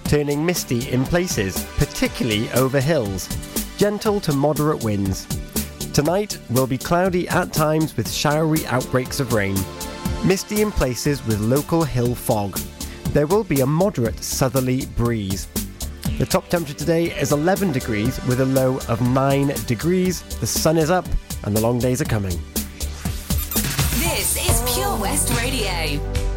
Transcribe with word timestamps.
turning 0.05 0.45
misty 0.45 0.89
in 0.91 1.03
places, 1.03 1.65
particularly 1.77 2.51
over 2.51 2.79
hills. 2.79 3.27
Gentle 3.77 4.19
to 4.21 4.31
moderate 4.31 4.83
winds. 4.83 5.25
Tonight 5.91 6.37
will 6.51 6.67
be 6.67 6.77
cloudy 6.77 7.27
at 7.29 7.51
times 7.51 7.97
with 7.97 8.09
showery 8.11 8.65
outbreaks 8.67 9.19
of 9.19 9.33
rain, 9.33 9.57
misty 10.23 10.61
in 10.61 10.71
places 10.71 11.25
with 11.25 11.39
local 11.39 11.83
hill 11.83 12.13
fog. 12.13 12.57
There 13.09 13.27
will 13.27 13.43
be 13.43 13.61
a 13.61 13.65
moderate 13.65 14.23
southerly 14.23 14.85
breeze. 14.85 15.47
The 16.19 16.27
top 16.27 16.47
temperature 16.47 16.77
today 16.77 17.05
is 17.19 17.31
11 17.31 17.71
degrees 17.71 18.23
with 18.25 18.39
a 18.39 18.45
low 18.45 18.77
of 18.87 19.01
9 19.01 19.47
degrees. 19.65 20.21
The 20.39 20.45
sun 20.45 20.77
is 20.77 20.91
up 20.91 21.07
and 21.43 21.57
the 21.57 21.61
long 21.61 21.79
days 21.79 22.01
are 22.01 22.05
coming. 22.05 22.39
This 23.97 24.37
is 24.37 24.75
Pure 24.75 24.97
West 24.97 25.35
Radio. 25.41 26.32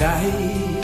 night. 0.00 0.79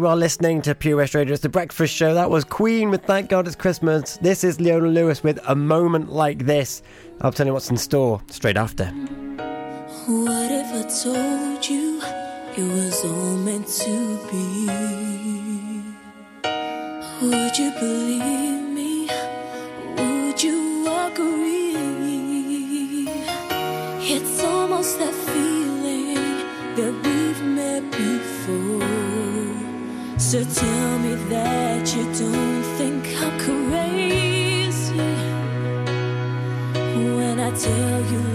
You 0.00 0.06
are 0.06 0.16
listening 0.16 0.62
to 0.62 0.74
Pure 0.74 0.96
West 0.96 1.14
Radio. 1.14 1.34
It's 1.34 1.42
the 1.42 1.50
breakfast 1.50 1.94
show. 1.94 2.14
That 2.14 2.30
was 2.30 2.42
Queen 2.42 2.88
with 2.88 3.04
Thank 3.04 3.28
God 3.28 3.46
It's 3.46 3.54
Christmas. 3.54 4.16
This 4.16 4.44
is 4.44 4.58
Leona 4.58 4.88
Lewis 4.88 5.22
with 5.22 5.38
A 5.46 5.54
Moment 5.54 6.10
Like 6.10 6.46
This. 6.46 6.82
I'll 7.20 7.32
tell 7.32 7.46
you 7.46 7.52
what's 7.52 7.68
in 7.68 7.76
store 7.76 8.22
straight 8.30 8.56
after. 8.56 8.86
What 8.86 10.50
if 10.50 10.72
I 10.72 10.88
told 11.04 11.68
you 11.68 12.00
it 12.56 12.72
was 12.72 13.04
all 13.04 13.36
meant 13.36 13.66
to 13.66 14.18
be? 14.30 14.68
Would 17.20 17.58
you 17.58 17.70
believe 17.78 18.70
me? 18.70 19.06
Would 19.98 20.42
you 20.42 20.88
agree? 20.88 21.74
It's 24.00 24.42
almost 24.42 24.98
that 24.98 25.29
you 32.00 32.06
don't 32.14 32.62
think 32.78 33.04
I'm 33.20 33.38
crazy 33.38 34.96
when 37.16 37.38
I 37.40 37.50
tell 37.50 38.00
you 38.12 38.29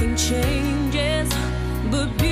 nothing 0.00 0.16
changes 0.16 1.28
but 1.90 2.29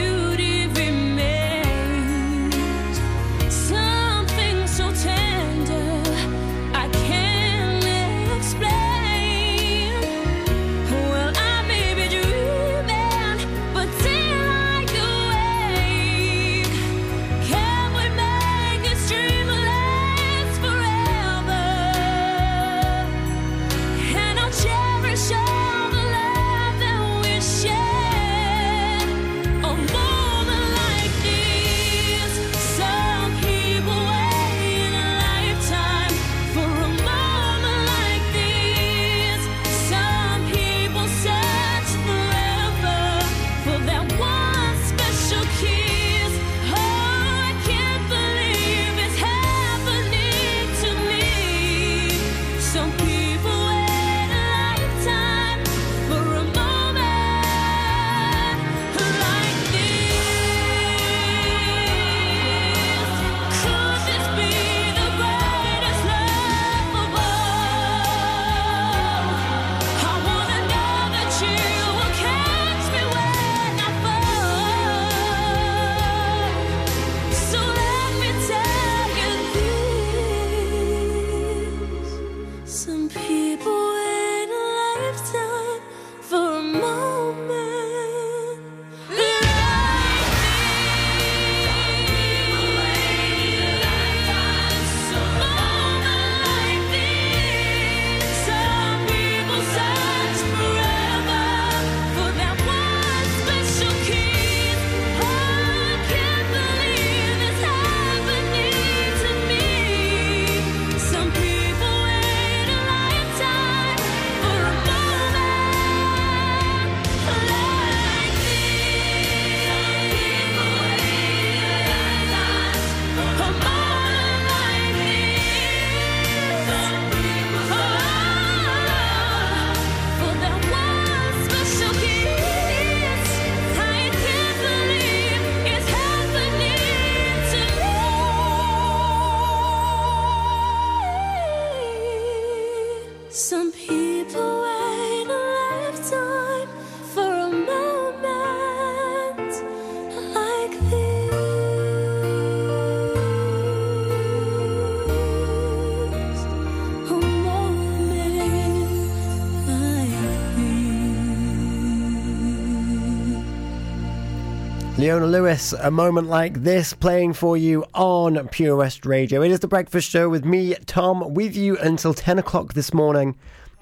Leona 165.08 165.26
Lewis, 165.26 165.72
a 165.72 165.90
moment 165.90 166.28
like 166.28 166.62
this 166.62 166.92
playing 166.92 167.32
for 167.32 167.56
you 167.56 167.82
on 167.94 168.46
Pure 168.48 168.76
West 168.76 169.06
Radio. 169.06 169.40
It 169.40 169.50
is 169.50 169.60
the 169.60 169.66
breakfast 169.66 170.10
show 170.10 170.28
with 170.28 170.44
me, 170.44 170.74
Tom, 170.84 171.32
with 171.32 171.56
you 171.56 171.78
until 171.78 172.12
10 172.12 172.38
o'clock 172.38 172.74
this 172.74 172.92
morning, 172.92 173.34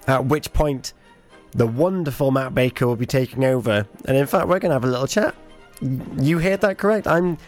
at 0.06 0.26
which 0.26 0.52
point 0.52 0.92
the 1.50 1.66
wonderful 1.66 2.30
Matt 2.30 2.54
Baker 2.54 2.86
will 2.86 2.94
be 2.94 3.06
taking 3.06 3.44
over. 3.44 3.88
And 4.04 4.16
in 4.16 4.28
fact, 4.28 4.46
we're 4.46 4.60
going 4.60 4.70
to 4.70 4.74
have 4.74 4.84
a 4.84 4.86
little 4.86 5.08
chat. 5.08 5.34
You 6.16 6.38
heard 6.38 6.60
that 6.60 6.78
correct. 6.78 7.08
I'm. 7.08 7.38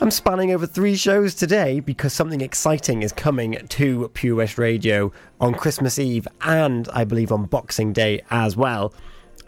I'm 0.00 0.12
spanning 0.12 0.52
over 0.52 0.66
three 0.66 0.94
shows 0.94 1.34
today 1.34 1.80
because 1.80 2.12
something 2.12 2.40
exciting 2.40 3.02
is 3.02 3.12
coming 3.12 3.66
to 3.66 4.10
Pure 4.14 4.36
West 4.36 4.58
Radio 4.58 5.10
on 5.40 5.54
Christmas 5.54 5.98
Eve 5.98 6.28
and 6.42 6.88
I 6.92 7.02
believe 7.02 7.32
on 7.32 7.46
Boxing 7.46 7.92
Day 7.92 8.22
as 8.30 8.56
well. 8.56 8.94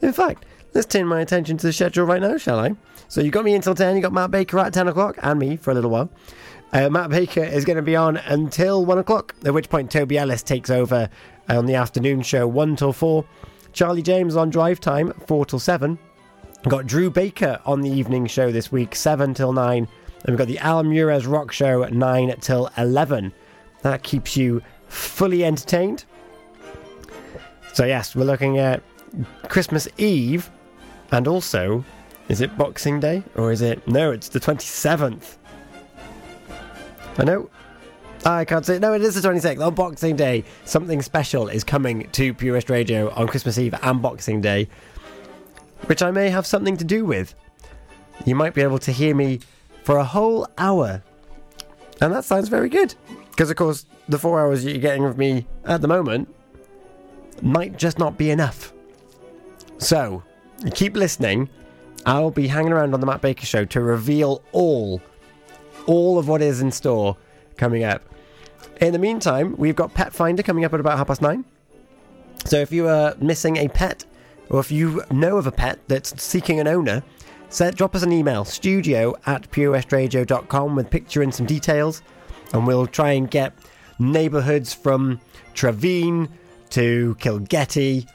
In 0.02 0.12
fact, 0.12 0.44
let's 0.74 0.86
turn 0.86 1.06
my 1.06 1.20
attention 1.20 1.56
to 1.58 1.66
the 1.66 1.72
schedule 1.72 2.04
right 2.04 2.20
now, 2.20 2.36
shall 2.36 2.58
I? 2.58 2.74
So 3.08 3.20
you 3.20 3.30
got 3.30 3.44
me 3.44 3.54
until 3.54 3.74
10, 3.74 3.96
you 3.96 4.02
got 4.02 4.12
Matt 4.12 4.30
Baker 4.30 4.58
at 4.58 4.74
10 4.74 4.88
o'clock, 4.88 5.18
and 5.22 5.38
me 5.38 5.56
for 5.56 5.70
a 5.70 5.74
little 5.74 5.90
while. 5.90 6.10
Uh, 6.72 6.90
Matt 6.90 7.10
Baker 7.10 7.42
is 7.42 7.64
going 7.64 7.76
to 7.76 7.82
be 7.82 7.96
on 7.96 8.18
until 8.18 8.84
1 8.84 8.98
o'clock, 8.98 9.34
at 9.44 9.54
which 9.54 9.70
point 9.70 9.90
Toby 9.90 10.18
Ellis 10.18 10.42
takes 10.42 10.68
over 10.68 11.08
on 11.48 11.66
the 11.66 11.74
afternoon 11.74 12.22
show 12.22 12.46
1 12.46 12.76
till 12.76 12.92
4. 12.92 13.24
Charlie 13.72 14.02
James 14.02 14.36
on 14.36 14.50
drive 14.50 14.80
time 14.80 15.12
4 15.26 15.46
till 15.46 15.58
7. 15.58 15.98
We've 16.64 16.70
got 16.70 16.86
Drew 16.86 17.10
Baker 17.10 17.60
on 17.64 17.80
the 17.80 17.90
evening 17.90 18.26
show 18.26 18.50
this 18.50 18.70
week 18.70 18.94
7 18.94 19.32
till 19.32 19.52
9. 19.52 19.78
And 19.78 19.88
we've 20.26 20.36
got 20.36 20.48
the 20.48 20.58
Al 20.58 20.82
Mures 20.82 21.26
Rock 21.26 21.52
Show 21.52 21.84
9 21.84 22.34
till 22.40 22.70
11. 22.76 23.32
That 23.82 24.02
keeps 24.02 24.36
you 24.36 24.60
fully 24.88 25.44
entertained. 25.44 26.04
So, 27.72 27.84
yes, 27.84 28.16
we're 28.16 28.24
looking 28.24 28.58
at 28.58 28.82
Christmas 29.48 29.86
Eve 29.96 30.50
and 31.10 31.26
also, 31.26 31.84
is 32.28 32.40
it 32.40 32.56
Boxing 32.58 33.00
Day 33.00 33.22
or 33.34 33.52
is 33.52 33.62
it? 33.62 33.86
No, 33.88 34.12
it's 34.12 34.28
the 34.28 34.40
27th. 34.40 35.36
I 37.18 37.24
know. 37.24 37.50
I 38.24 38.44
can't 38.44 38.64
say. 38.64 38.78
No, 38.78 38.92
it 38.94 39.02
is 39.02 39.20
the 39.20 39.26
26th. 39.26 39.64
On 39.64 39.74
Boxing 39.74 40.16
Day, 40.16 40.44
something 40.64 41.02
special 41.02 41.48
is 41.48 41.64
coming 41.64 42.08
to 42.10 42.34
Pure 42.34 42.54
West 42.54 42.70
Radio 42.70 43.10
on 43.10 43.26
Christmas 43.28 43.58
Eve 43.58 43.74
and 43.82 44.02
Boxing 44.02 44.40
Day, 44.40 44.68
which 45.86 46.02
I 46.02 46.10
may 46.10 46.28
have 46.28 46.46
something 46.46 46.76
to 46.76 46.84
do 46.84 47.04
with. 47.04 47.34
You 48.26 48.34
might 48.34 48.54
be 48.54 48.62
able 48.62 48.78
to 48.80 48.92
hear 48.92 49.14
me 49.14 49.40
for 49.84 49.96
a 49.98 50.04
whole 50.04 50.46
hour. 50.58 51.02
And 52.00 52.12
that 52.12 52.24
sounds 52.24 52.48
very 52.48 52.68
good. 52.68 52.94
Because, 53.30 53.50
of 53.50 53.56
course, 53.56 53.86
the 54.08 54.18
four 54.18 54.40
hours 54.40 54.64
you're 54.64 54.78
getting 54.78 55.04
of 55.04 55.16
me 55.16 55.46
at 55.64 55.80
the 55.80 55.88
moment 55.88 56.28
might 57.40 57.76
just 57.76 57.98
not 57.98 58.18
be 58.18 58.30
enough. 58.30 58.72
So, 59.78 60.22
keep 60.74 60.96
listening. 60.96 61.48
I'll 62.06 62.30
be 62.30 62.46
hanging 62.46 62.72
around 62.72 62.94
on 62.94 63.00
the 63.00 63.06
Matt 63.06 63.20
Baker 63.20 63.46
Show 63.46 63.64
to 63.66 63.80
reveal 63.80 64.42
all, 64.52 65.02
all 65.86 66.18
of 66.18 66.28
what 66.28 66.42
is 66.42 66.60
in 66.60 66.70
store 66.70 67.16
coming 67.56 67.84
up. 67.84 68.02
In 68.80 68.92
the 68.92 68.98
meantime, 68.98 69.56
we've 69.56 69.76
got 69.76 69.94
Pet 69.94 70.12
Finder 70.12 70.42
coming 70.42 70.64
up 70.64 70.72
at 70.72 70.80
about 70.80 70.96
half 70.96 71.08
past 71.08 71.20
nine. 71.20 71.44
So 72.44 72.58
if 72.58 72.72
you 72.72 72.88
are 72.88 73.14
missing 73.20 73.56
a 73.56 73.68
pet, 73.68 74.04
or 74.50 74.60
if 74.60 74.70
you 74.70 75.02
know 75.10 75.36
of 75.36 75.46
a 75.46 75.52
pet 75.52 75.80
that's 75.88 76.22
seeking 76.22 76.60
an 76.60 76.68
owner, 76.68 77.02
so 77.50 77.70
drop 77.70 77.94
us 77.94 78.02
an 78.02 78.12
email, 78.12 78.44
studio 78.44 79.14
at 79.26 79.50
purewestradio.com 79.50 80.76
with 80.76 80.90
picture 80.90 81.22
and 81.22 81.34
some 81.34 81.46
details, 81.46 82.02
and 82.52 82.66
we'll 82.66 82.86
try 82.86 83.12
and 83.12 83.30
get 83.30 83.52
neighbourhoods 83.98 84.72
from 84.72 85.20
Trevine 85.54 86.28
to 86.70 87.16
Kilgetty 87.18 88.08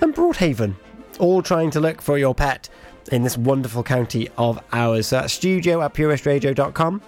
and 0.00 0.14
Broadhaven, 0.14 0.74
all 1.18 1.42
trying 1.42 1.70
to 1.72 1.80
look 1.80 2.00
for 2.00 2.18
your 2.18 2.34
pet 2.34 2.68
in 3.10 3.22
this 3.22 3.36
wonderful 3.36 3.82
county 3.82 4.28
of 4.38 4.62
ours. 4.72 5.08
So 5.08 5.16
that's 5.16 5.32
studio 5.32 5.82
at 5.82 5.94
purewestradio.com. 5.94 7.02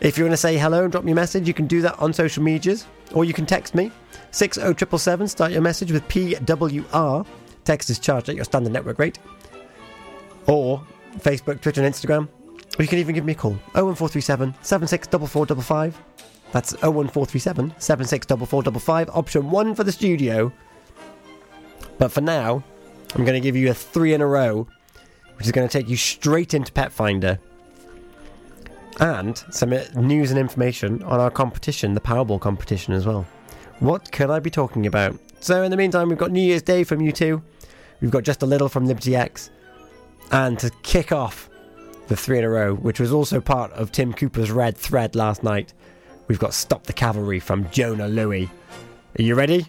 If 0.00 0.18
you 0.18 0.24
want 0.24 0.32
to 0.32 0.38
say 0.38 0.58
hello 0.58 0.84
and 0.84 0.92
drop 0.92 1.04
me 1.04 1.12
a 1.12 1.14
message, 1.14 1.48
you 1.48 1.54
can 1.54 1.66
do 1.66 1.80
that 1.82 1.98
on 1.98 2.12
social 2.12 2.42
medias, 2.42 2.86
or 3.12 3.24
you 3.24 3.32
can 3.32 3.46
text 3.46 3.74
me 3.74 3.90
60777. 4.30 5.28
Start 5.28 5.52
your 5.52 5.62
message 5.62 5.90
with 5.90 6.06
PWR. 6.08 7.26
Text 7.64 7.90
is 7.90 7.98
charged 7.98 8.28
at 8.28 8.36
your 8.36 8.44
standard 8.44 8.72
network 8.72 8.98
rate 8.98 9.18
or 10.46 10.84
Facebook, 11.18 11.60
Twitter, 11.60 11.82
and 11.82 11.92
Instagram. 11.92 12.28
Or 12.78 12.82
you 12.82 12.88
can 12.88 12.98
even 12.98 13.14
give 13.14 13.24
me 13.24 13.32
a 13.32 13.36
call 13.36 13.52
01437 13.72 14.54
764455. 14.62 15.98
That's 16.52 16.72
01437 16.82 17.74
764455. 17.78 19.10
Option 19.10 19.50
one 19.50 19.74
for 19.74 19.84
the 19.84 19.92
studio. 19.92 20.52
But 21.98 22.12
for 22.12 22.20
now, 22.20 22.62
I'm 23.16 23.24
going 23.24 23.40
to 23.40 23.40
give 23.40 23.56
you 23.56 23.70
a 23.70 23.74
three 23.74 24.12
in 24.12 24.20
a 24.20 24.26
row, 24.26 24.68
which 25.36 25.46
is 25.46 25.52
going 25.52 25.66
to 25.66 25.72
take 25.72 25.88
you 25.88 25.96
straight 25.96 26.52
into 26.52 26.70
Petfinder. 26.70 27.38
And 29.00 29.42
some 29.50 29.70
news 29.94 30.30
and 30.30 30.38
information 30.38 31.02
on 31.02 31.18
our 31.18 31.30
competition, 31.30 31.94
the 31.94 32.00
Powerball 32.00 32.38
competition 32.38 32.92
as 32.92 33.06
well. 33.06 33.26
What 33.78 34.12
could 34.12 34.28
I 34.28 34.38
be 34.38 34.50
talking 34.50 34.86
about? 34.86 35.18
So, 35.40 35.62
in 35.62 35.70
the 35.70 35.78
meantime, 35.78 36.10
we've 36.10 36.18
got 36.18 36.30
New 36.30 36.42
Year's 36.42 36.60
Day 36.60 36.84
from 36.84 36.98
U2. 36.98 37.40
We've 38.02 38.10
got 38.10 38.22
Just 38.22 38.42
a 38.42 38.46
Little 38.46 38.68
from 38.68 38.84
Liberty 38.84 39.16
X. 39.16 39.48
And 40.30 40.58
to 40.58 40.70
kick 40.82 41.10
off 41.10 41.48
the 42.08 42.16
three 42.16 42.38
in 42.38 42.44
a 42.44 42.50
row, 42.50 42.74
which 42.74 43.00
was 43.00 43.12
also 43.12 43.40
part 43.40 43.72
of 43.72 43.92
Tim 43.92 44.12
Cooper's 44.12 44.50
red 44.50 44.76
thread 44.76 45.14
last 45.14 45.42
night, 45.42 45.72
we've 46.28 46.38
got 46.38 46.52
Stop 46.52 46.84
the 46.84 46.92
Cavalry 46.92 47.40
from 47.40 47.70
Jona 47.70 48.08
Lewie. 48.08 48.50
Are 49.18 49.22
you 49.22 49.34
ready? 49.34 49.68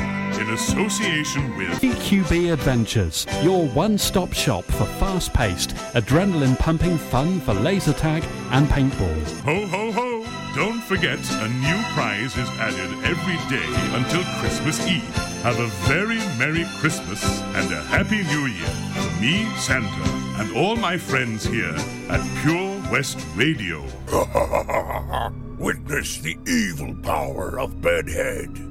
in 0.41 0.49
association 0.49 1.55
with 1.55 1.69
EQB 1.81 2.51
Adventures, 2.51 3.27
your 3.43 3.67
one 3.69 3.95
stop 3.95 4.33
shop 4.33 4.63
for 4.65 4.85
fast 4.97 5.31
paced, 5.33 5.69
adrenaline 5.93 6.57
pumping 6.57 6.97
fun 6.97 7.39
for 7.41 7.53
laser 7.53 7.93
tag 7.93 8.23
and 8.49 8.67
paintball. 8.67 9.23
Ho, 9.41 9.67
ho, 9.67 9.91
ho! 9.91 10.25
Don't 10.55 10.81
forget, 10.81 11.19
a 11.43 11.47
new 11.47 11.81
prize 11.93 12.35
is 12.35 12.49
added 12.59 12.91
every 13.05 13.37
day 13.55 13.69
until 13.95 14.23
Christmas 14.39 14.85
Eve. 14.87 15.15
Have 15.43 15.59
a 15.59 15.67
very 15.87 16.17
Merry 16.39 16.65
Christmas 16.79 17.23
and 17.55 17.71
a 17.71 17.81
Happy 17.83 18.23
New 18.23 18.47
Year 18.47 18.67
from 18.95 19.21
me, 19.21 19.45
Santa, 19.57 20.41
and 20.41 20.57
all 20.57 20.75
my 20.75 20.97
friends 20.97 21.45
here 21.45 21.75
at 22.09 22.41
Pure 22.41 22.81
West 22.91 23.23
Radio. 23.35 23.83
Witness 25.59 26.17
the 26.17 26.35
evil 26.47 26.95
power 27.03 27.59
of 27.59 27.79
Bedhead. 27.79 28.70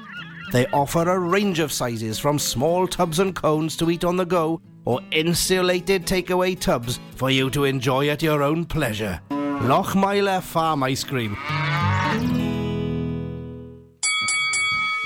They 0.51 0.67
offer 0.67 1.09
a 1.09 1.17
range 1.17 1.59
of 1.59 1.71
sizes 1.71 2.19
from 2.19 2.37
small 2.37 2.85
tubs 2.85 3.19
and 3.19 3.33
cones 3.33 3.77
to 3.77 3.89
eat 3.89 4.03
on 4.03 4.17
the 4.17 4.25
go 4.25 4.61
or 4.83 4.99
insulated 5.11 6.05
takeaway 6.05 6.59
tubs 6.59 6.99
for 7.15 7.29
you 7.31 7.49
to 7.51 7.63
enjoy 7.63 8.09
at 8.09 8.21
your 8.21 8.43
own 8.43 8.65
pleasure. 8.65 9.21
Lochmeyler 9.29 10.41
Farm 10.41 10.83
Ice 10.83 11.03
Cream. 11.03 11.37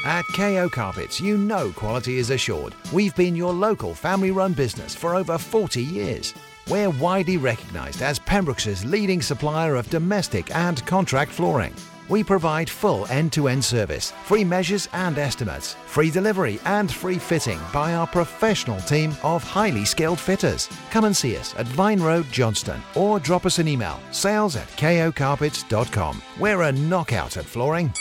At 0.06 0.24
KO 0.34 0.70
Carpets, 0.70 1.20
you 1.20 1.38
know 1.38 1.72
quality 1.72 2.18
is 2.18 2.30
assured. 2.30 2.74
We've 2.94 3.16
been 3.16 3.36
your 3.36 3.54
local 3.54 3.94
family 3.94 4.32
run 4.32 4.54
business 4.54 4.96
for 4.96 5.16
over 5.16 5.38
40 5.38 5.82
years. 5.82 6.34
We're 6.70 6.90
widely 6.90 7.38
recognised 7.38 8.02
as 8.02 8.18
Pembroke's 8.20 8.86
leading 8.86 9.22
supplier 9.22 9.76
of 9.76 9.90
domestic 9.90 10.56
and 10.56 10.84
contract 10.86 11.32
flooring. 11.32 11.74
We 12.10 12.24
provide 12.24 12.70
full 12.70 13.08
end 13.08 13.34
to 13.34 13.48
end 13.48 13.64
service, 13.64 14.12
free 14.26 14.44
measures 14.44 14.88
and 14.94 15.18
estimates, 15.18 15.76
free 15.88 16.12
delivery 16.12 16.60
and 16.66 16.92
free 16.92 17.18
fitting 17.18 17.60
by 17.74 17.96
our 17.96 18.08
professional 18.08 18.80
team 18.82 19.16
of 19.24 19.44
highly 19.44 19.86
skilled 19.86 20.20
fitters. 20.20 20.70
Come 20.92 21.06
and 21.06 21.16
see 21.16 21.38
us 21.38 21.56
at 21.58 21.68
Vine 21.68 22.02
Road, 22.02 22.26
Johnston, 22.32 22.82
or 22.96 23.20
drop 23.20 23.46
us 23.46 23.60
an 23.60 23.68
email 23.68 24.00
sales 24.12 24.56
at 24.56 24.68
kocarpets.com. 24.70 26.22
We're 26.40 26.62
a 26.62 26.72
knockout 26.72 27.38
at 27.38 27.46
flooring. 27.46 27.92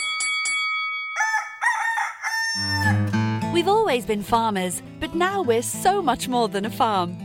We've 3.53 3.67
always 3.67 4.05
been 4.05 4.21
farmers, 4.21 4.81
but 4.99 5.15
now 5.15 5.41
we're 5.41 5.61
so 5.61 6.01
much 6.01 6.27
more 6.27 6.47
than 6.47 6.65
a 6.65 6.69
farm. 6.69 7.24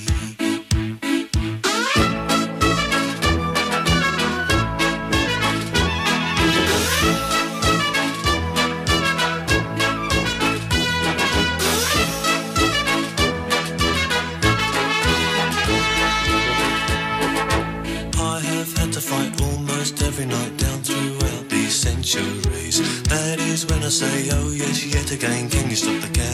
Yet 24.93 25.11
again, 25.11 25.49
can 25.49 25.69
you 25.69 25.75
stop 25.75 26.01
the 26.01 26.07
cavalry? 26.07 26.30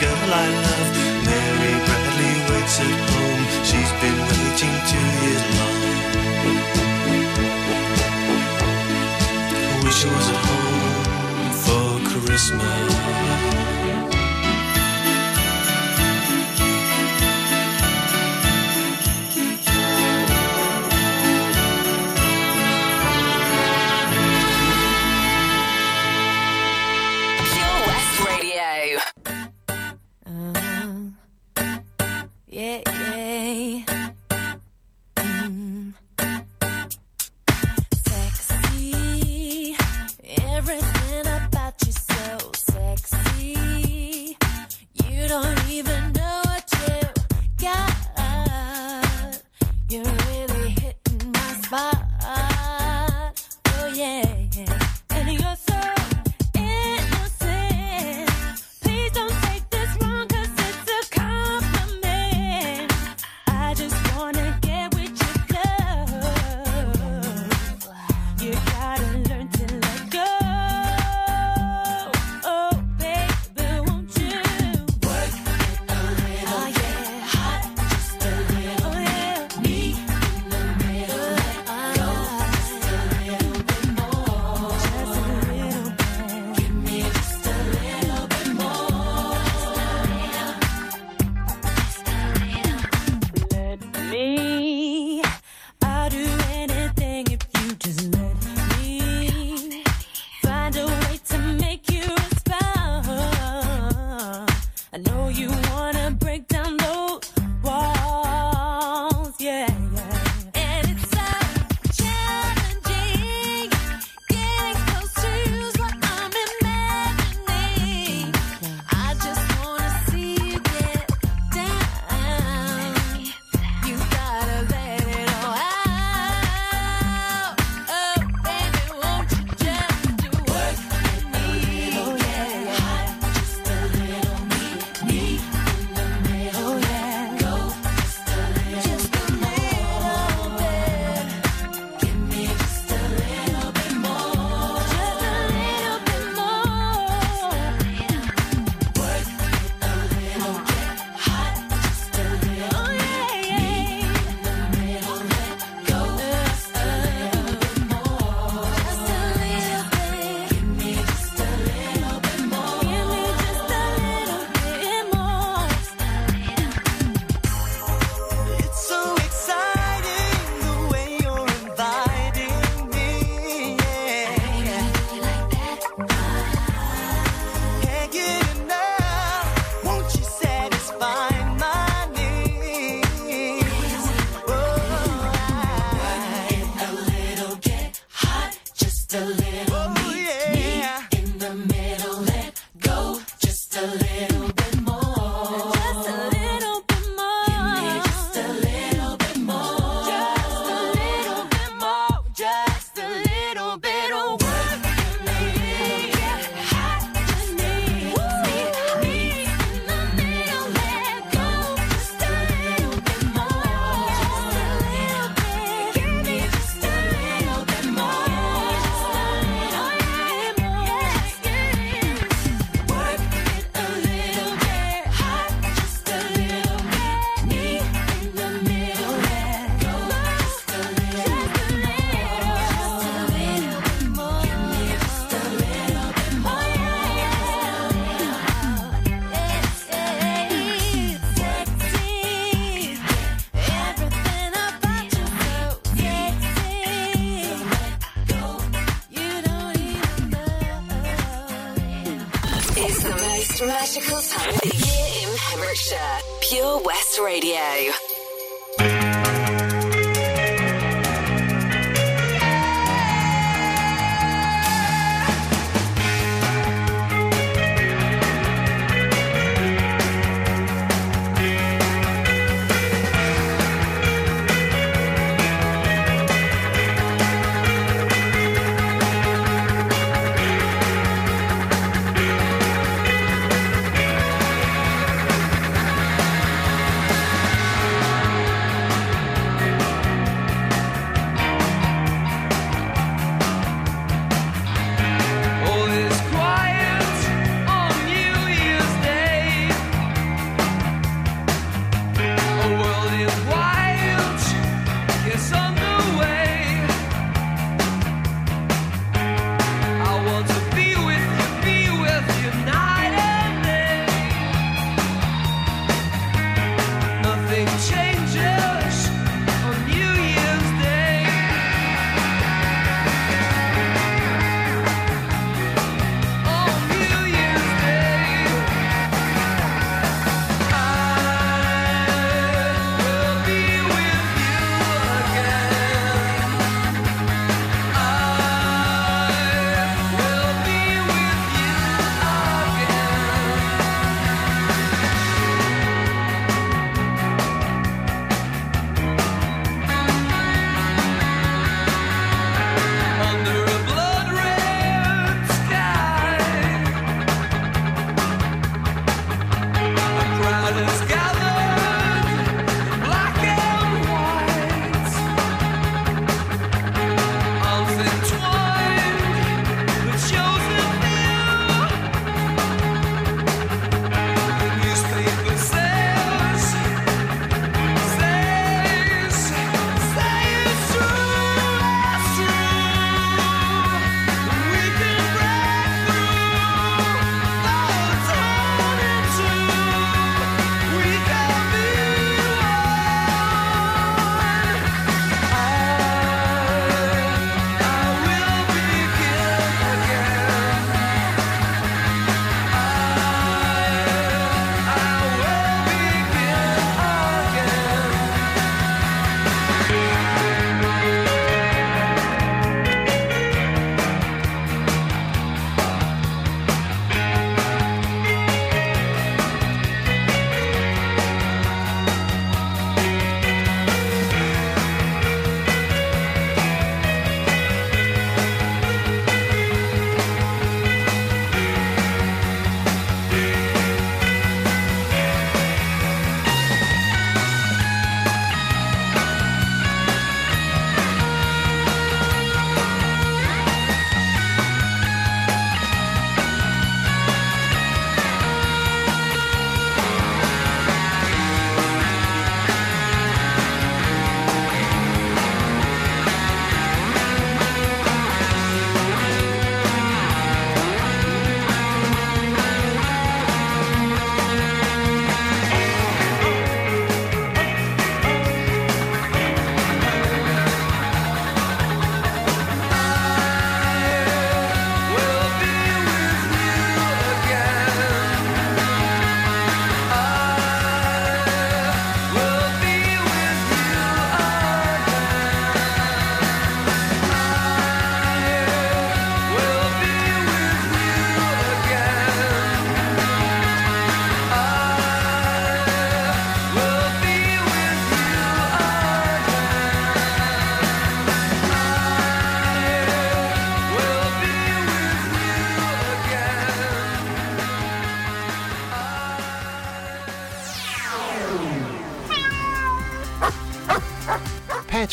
girl 0.00 0.30
I 0.32 0.48
love. 0.66 0.90
Mary 1.28 1.74
Bradley 1.86 2.34
waits 2.50 2.80
at 2.80 2.94
home. 3.10 3.44
She's 3.68 3.92
been 4.00 4.18
waiting 4.28 4.74
two 4.90 5.06
years 5.22 5.44
long. 5.58 5.80
Wish 9.84 10.00
I 10.04 10.08
was 10.16 10.28
at 10.34 10.40
home 10.48 11.52
for 11.64 11.86
Christmas. 12.10 13.83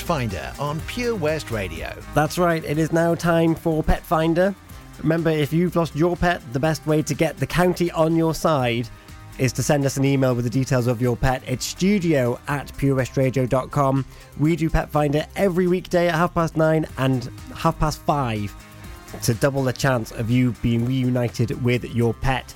Finder 0.01 0.53
on 0.59 0.79
Pure 0.81 1.15
West 1.15 1.51
Radio. 1.51 1.95
That's 2.13 2.37
right, 2.37 2.63
it 2.63 2.77
is 2.77 2.91
now 2.91 3.15
time 3.15 3.55
for 3.55 3.83
Pet 3.83 4.03
Finder. 4.03 4.55
Remember, 5.01 5.29
if 5.29 5.51
you've 5.51 5.75
lost 5.75 5.95
your 5.95 6.15
pet, 6.15 6.41
the 6.53 6.59
best 6.59 6.85
way 6.85 7.01
to 7.01 7.13
get 7.13 7.37
the 7.37 7.47
county 7.47 7.91
on 7.91 8.15
your 8.15 8.33
side 8.35 8.87
is 9.37 9.51
to 9.53 9.63
send 9.63 9.85
us 9.85 9.97
an 9.97 10.05
email 10.05 10.35
with 10.35 10.45
the 10.45 10.51
details 10.51 10.87
of 10.87 11.01
your 11.01 11.15
pet. 11.15 11.41
It's 11.47 11.65
studio 11.65 12.39
at 12.47 12.67
purewestradio.com. 12.73 14.05
We 14.39 14.55
do 14.55 14.69
Pet 14.69 14.89
Finder 14.91 15.25
every 15.35 15.67
weekday 15.67 16.07
at 16.07 16.15
half 16.15 16.33
past 16.33 16.55
nine 16.55 16.85
and 16.97 17.31
half 17.55 17.79
past 17.79 18.01
five 18.01 18.55
to 19.23 19.33
double 19.33 19.63
the 19.63 19.73
chance 19.73 20.11
of 20.11 20.29
you 20.29 20.51
being 20.61 20.85
reunited 20.85 21.63
with 21.63 21.83
your 21.95 22.13
pet. 22.13 22.53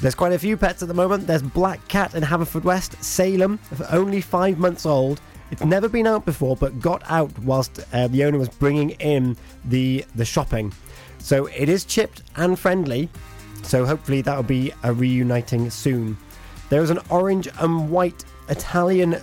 There's 0.00 0.14
quite 0.14 0.32
a 0.32 0.38
few 0.38 0.56
pets 0.56 0.82
at 0.82 0.88
the 0.88 0.94
moment. 0.94 1.26
There's 1.26 1.42
Black 1.42 1.86
Cat 1.88 2.14
in 2.14 2.22
Haverfordwest, 2.22 3.02
Salem, 3.02 3.58
only 3.90 4.20
five 4.20 4.58
months 4.58 4.84
old. 4.84 5.20
It's 5.50 5.64
never 5.64 5.88
been 5.88 6.06
out 6.06 6.24
before, 6.24 6.56
but 6.56 6.80
got 6.80 7.02
out 7.10 7.36
whilst 7.40 7.80
uh, 7.92 8.08
the 8.08 8.24
owner 8.24 8.38
was 8.38 8.48
bringing 8.48 8.90
in 8.90 9.36
the 9.64 10.04
the 10.14 10.24
shopping. 10.24 10.72
So 11.18 11.46
it 11.46 11.68
is 11.68 11.84
chipped 11.84 12.22
and 12.36 12.58
friendly. 12.58 13.08
So 13.62 13.84
hopefully 13.84 14.20
that'll 14.22 14.42
be 14.42 14.72
a 14.82 14.92
reuniting 14.92 15.70
soon. 15.70 16.16
There 16.68 16.82
is 16.82 16.90
an 16.90 16.98
orange 17.10 17.48
and 17.58 17.90
white 17.90 18.24
Italian 18.48 19.14
uh, 19.14 19.18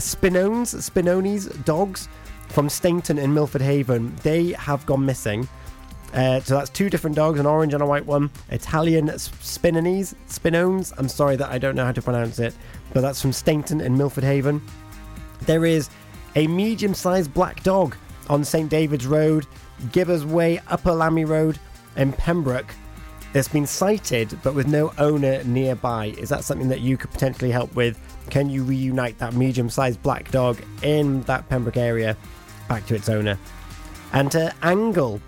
Spinones, 0.00 0.74
Spinonis 0.74 1.64
dogs 1.64 2.08
from 2.48 2.68
Stainton 2.68 3.18
in 3.18 3.32
Milford 3.34 3.62
Haven. 3.62 4.14
They 4.22 4.52
have 4.52 4.84
gone 4.86 5.04
missing. 5.04 5.48
Uh, 6.12 6.38
so 6.40 6.54
that's 6.54 6.70
two 6.70 6.88
different 6.88 7.16
dogs, 7.16 7.40
an 7.40 7.46
orange 7.46 7.74
and 7.74 7.82
a 7.82 7.86
white 7.86 8.06
one. 8.06 8.30
Italian 8.50 9.10
s- 9.10 9.28
Spinones, 9.40 10.14
Spinones. 10.28 10.92
I'm 10.96 11.08
sorry 11.08 11.34
that 11.34 11.50
I 11.50 11.58
don't 11.58 11.74
know 11.74 11.84
how 11.84 11.90
to 11.92 12.02
pronounce 12.02 12.38
it, 12.38 12.54
but 12.92 13.00
that's 13.00 13.20
from 13.20 13.32
Stainton 13.32 13.80
in 13.80 13.96
Milford 13.98 14.22
Haven. 14.22 14.62
There 15.46 15.66
is 15.66 15.90
a 16.36 16.46
medium-sized 16.46 17.32
black 17.32 17.62
dog 17.62 17.96
on 18.28 18.44
St 18.44 18.68
David's 18.68 19.06
Road, 19.06 19.46
Gibbas 19.86 20.24
Way, 20.24 20.60
Upper 20.68 20.90
Lamphey 20.90 21.26
Road, 21.26 21.58
in 21.96 22.12
Pembroke. 22.12 22.74
It's 23.34 23.48
been 23.48 23.66
sighted, 23.66 24.38
but 24.42 24.54
with 24.54 24.68
no 24.68 24.92
owner 24.98 25.42
nearby. 25.44 26.06
Is 26.18 26.28
that 26.28 26.44
something 26.44 26.68
that 26.68 26.80
you 26.80 26.96
could 26.96 27.10
potentially 27.10 27.50
help 27.50 27.74
with? 27.74 27.98
Can 28.30 28.48
you 28.48 28.62
reunite 28.62 29.18
that 29.18 29.34
medium-sized 29.34 30.02
black 30.02 30.30
dog 30.30 30.58
in 30.82 31.22
that 31.22 31.48
Pembroke 31.48 31.76
area 31.76 32.16
back 32.68 32.86
to 32.86 32.94
its 32.94 33.08
owner? 33.08 33.38
And 34.12 34.30
to 34.32 34.54
Angle, 34.62 35.20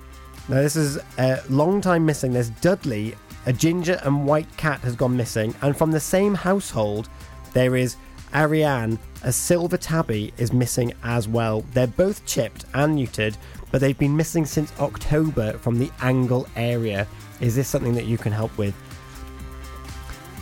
now, 0.49 0.63
this 0.63 0.77
is 0.77 0.99
a 1.19 1.43
long 1.49 1.81
time 1.81 2.07
missing. 2.07 2.33
There's 2.33 2.51
Dudley, 2.51 3.17
a 3.47 3.53
ginger 3.53 4.01
and 4.05 4.25
white 4.25 4.57
cat 4.57 4.79
has 4.81 4.95
gone 4.95 5.17
missing, 5.17 5.53
and 5.61 5.77
from 5.77 5.91
the 5.91 5.99
same 5.99 6.35
household, 6.35 7.09
there 7.53 7.75
is 7.75 7.97
Ariane, 8.35 8.99
a 9.23 9.33
silver 9.33 9.77
tabby, 9.77 10.33
is 10.39 10.53
missing 10.53 10.93
as 11.03 11.29
well. 11.29 11.65
They're 11.73 11.87
both 11.87 12.25
chipped 12.27 12.65
and 12.75 12.99
neutered, 12.99 13.37
but 13.71 13.81
they've 13.81 13.99
been 13.99 14.17
missing 14.17 14.45
since 14.45 14.73
October 14.81 15.55
from 15.59 15.79
the 15.79 15.91
Angle 16.01 16.47
area. 16.57 17.07
Is 17.41 17.55
this 17.55 17.69
something 17.69 17.95
that 17.95 18.07
you 18.07 18.19
can 18.19 18.33
help 18.33 18.57
with? 18.59 18.75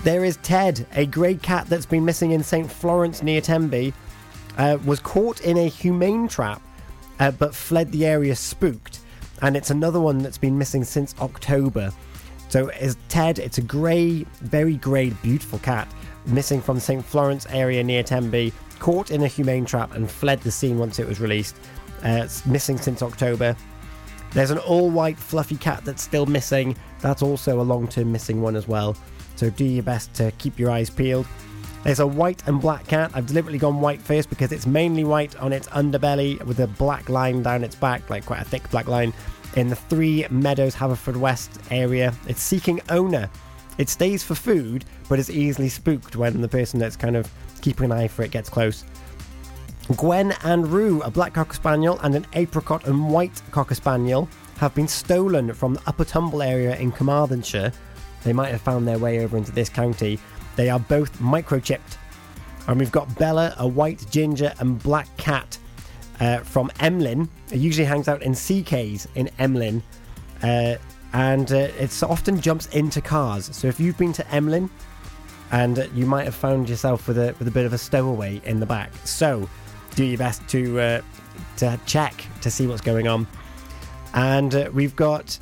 There 0.03 0.25
is 0.25 0.37
Ted, 0.43 0.87
a 0.93 1.07
grey 1.07 1.35
cat 1.35 1.67
that's 1.67 1.87
been 1.87 2.05
missing 2.05 2.33
in 2.33 2.43
St. 2.43 2.71
Florence 2.71 3.23
near 3.23 3.41
Tenby, 3.41 3.95
uh, 4.59 4.79
was 4.85 5.01
caught 5.01 5.41
in 5.41 5.57
a 5.57 5.69
humane 5.69 6.29
trap, 6.29 6.61
uh, 7.21 7.31
but 7.31 7.55
fled 7.55 7.91
the 7.91 8.07
area 8.07 8.37
spooked. 8.37 9.01
And 9.43 9.57
it's 9.57 9.71
another 9.71 10.01
one 10.01 10.19
that's 10.19 10.39
been 10.39 10.59
missing 10.59 10.85
since 10.85 11.15
October. 11.21 11.93
So 12.49 12.69
is 12.69 12.97
Ted, 13.09 13.39
it's 13.39 13.59
a 13.59 13.63
grey, 13.63 14.27
very 14.43 14.77
grey, 14.77 15.11
beautiful 15.11 15.59
cat, 15.59 15.89
missing 16.27 16.61
from 16.61 16.81
St. 16.81 17.05
Florence 17.05 17.47
area 17.51 17.83
near 17.83 18.03
Tenby, 18.03 18.53
caught 18.79 19.11
in 19.11 19.23
a 19.23 19.29
humane 19.29 19.65
trap 19.65 19.95
and 19.95 20.11
fled 20.11 20.41
the 20.41 20.51
scene 20.51 20.79
once 20.79 20.99
it 20.99 21.07
was 21.07 21.21
released. 21.21 21.57
Uh, 22.05 22.21
it's 22.25 22.45
missing 22.47 22.77
since 22.77 23.03
October. 23.03 23.57
There's 24.33 24.51
an 24.51 24.59
all 24.59 24.91
white 24.91 25.19
fluffy 25.19 25.57
cat 25.57 25.85
that's 25.85 26.03
still 26.03 26.27
missing. 26.27 26.77
That's 27.01 27.23
also 27.23 27.61
a 27.61 27.63
long 27.63 27.87
term 27.87 28.11
missing 28.11 28.43
one 28.43 28.57
as 28.57 28.67
well. 28.67 28.97
So 29.37 29.51
do 29.51 29.65
your 29.65 29.83
best 29.83 30.13
to 30.15 30.33
keep 30.39 30.59
your 30.59 30.71
eyes 30.71 30.91
peeled. 30.91 31.27
There's 31.85 32.01
a 32.01 32.07
white 32.07 32.43
and 32.49 32.61
black 32.61 32.87
cat. 32.87 33.11
I've 33.15 33.27
deliberately 33.27 33.59
gone 33.59 33.81
white 33.81 34.01
first 34.01 34.31
because 34.31 34.53
it's 34.53 34.67
mainly 34.67 35.05
white 35.05 35.37
on 35.37 35.53
its 35.53 35.69
underbelly 35.69 36.43
with 36.45 36.59
a 36.61 36.67
black 36.67 37.09
line 37.09 37.43
down 37.43 37.63
its 37.63 37.77
back, 37.77 38.09
like 38.09 38.25
quite 38.25 38.41
a 38.41 38.45
thick 38.45 38.69
black 38.71 38.89
line, 38.89 39.13
in 39.57 39.69
the 39.69 39.77
Three 39.77 40.27
Meadows, 40.31 40.75
Haverfordwest 40.75 41.71
area. 41.71 42.15
It's 42.27 42.43
seeking 42.43 42.81
owner. 42.89 43.29
It 43.79 43.89
stays 43.89 44.23
for 44.23 44.35
food, 44.35 44.85
but 45.09 45.19
is 45.19 45.31
easily 45.31 45.69
spooked 45.69 46.17
when 46.17 46.41
the 46.41 46.49
person 46.49 46.79
that's 46.79 46.97
kind 46.97 47.17
of 47.17 47.31
keeping 47.61 47.87
an 47.87 47.93
eye 47.93 48.09
for 48.09 48.23
it 48.23 48.31
gets 48.31 48.49
close. 48.49 48.85
Gwen 49.97 50.33
and 50.45 50.67
Rue, 50.69 51.03
a 51.03 51.11
black 51.11 51.35
cocker 51.35 51.55
spaniel 51.55 51.99
and 52.03 52.15
an 52.15 52.27
apricot 52.33 52.87
and 52.87 53.11
white 53.11 53.43
cocker 53.51 53.75
spaniel, 53.75 54.29
have 54.57 54.75
been 54.75 54.89
stolen 54.89 55.53
from 55.53 55.75
the 55.75 55.83
Upper 55.87 56.05
Tumble 56.05 56.43
area 56.43 56.77
in 56.77 56.91
Carmarthenshire. 56.91 57.73
They 58.23 58.33
might 58.33 58.51
have 58.51 58.63
found 58.63 58.89
their 58.89 58.99
way 58.99 59.23
over 59.23 59.37
into 59.37 59.53
this 59.53 59.69
county. 59.69 60.19
They 60.57 60.71
are 60.71 60.79
both 60.79 61.19
microchipped. 61.19 61.99
And 62.67 62.79
we've 62.79 62.93
got 62.93 63.15
Bella, 63.19 63.55
a 63.59 63.69
white 63.69 64.07
ginger 64.11 64.55
and 64.59 64.83
black 64.83 65.15
cat 65.19 65.59
uh, 66.21 66.39
from 66.39 66.71
Emlyn. 66.81 67.29
It 67.51 67.59
usually 67.59 67.85
hangs 67.85 68.09
out 68.09 68.23
in 68.23 68.33
CKs 68.33 69.07
in 69.17 69.29
Emlyn. 69.39 69.83
Uh, 70.43 70.77
and 71.15 71.53
uh, 71.53 71.69
it 71.79 72.03
often 72.03 72.41
jumps 72.41 72.67
into 72.67 73.01
cars. 73.01 73.49
So 73.57 73.69
if 73.69 73.79
you've 73.79 73.97
been 73.97 74.13
to 74.15 74.35
Emlyn, 74.35 74.69
and 75.53 75.79
uh, 75.79 75.87
you 75.95 76.07
might 76.07 76.25
have 76.25 76.35
found 76.35 76.69
yourself 76.69 77.07
with 77.07 77.17
a 77.17 77.35
with 77.39 77.47
a 77.47 77.51
bit 77.53 77.65
of 77.65 77.73
a 77.73 77.79
stowaway 77.79 78.43
in 78.45 78.59
the 78.59 78.67
back. 78.67 78.91
So 79.05 79.49
do 79.95 80.05
your 80.05 80.19
best 80.19 80.47
to 80.49 80.81
uh, 80.81 81.01
to 81.59 81.79
check 81.87 82.25
to 82.41 82.51
see 82.51 82.67
what's 82.67 82.81
going 82.81 83.07
on. 83.07 83.29
And 84.15 84.55
uh, 84.55 84.71
we've 84.75 84.97
got 84.97 85.39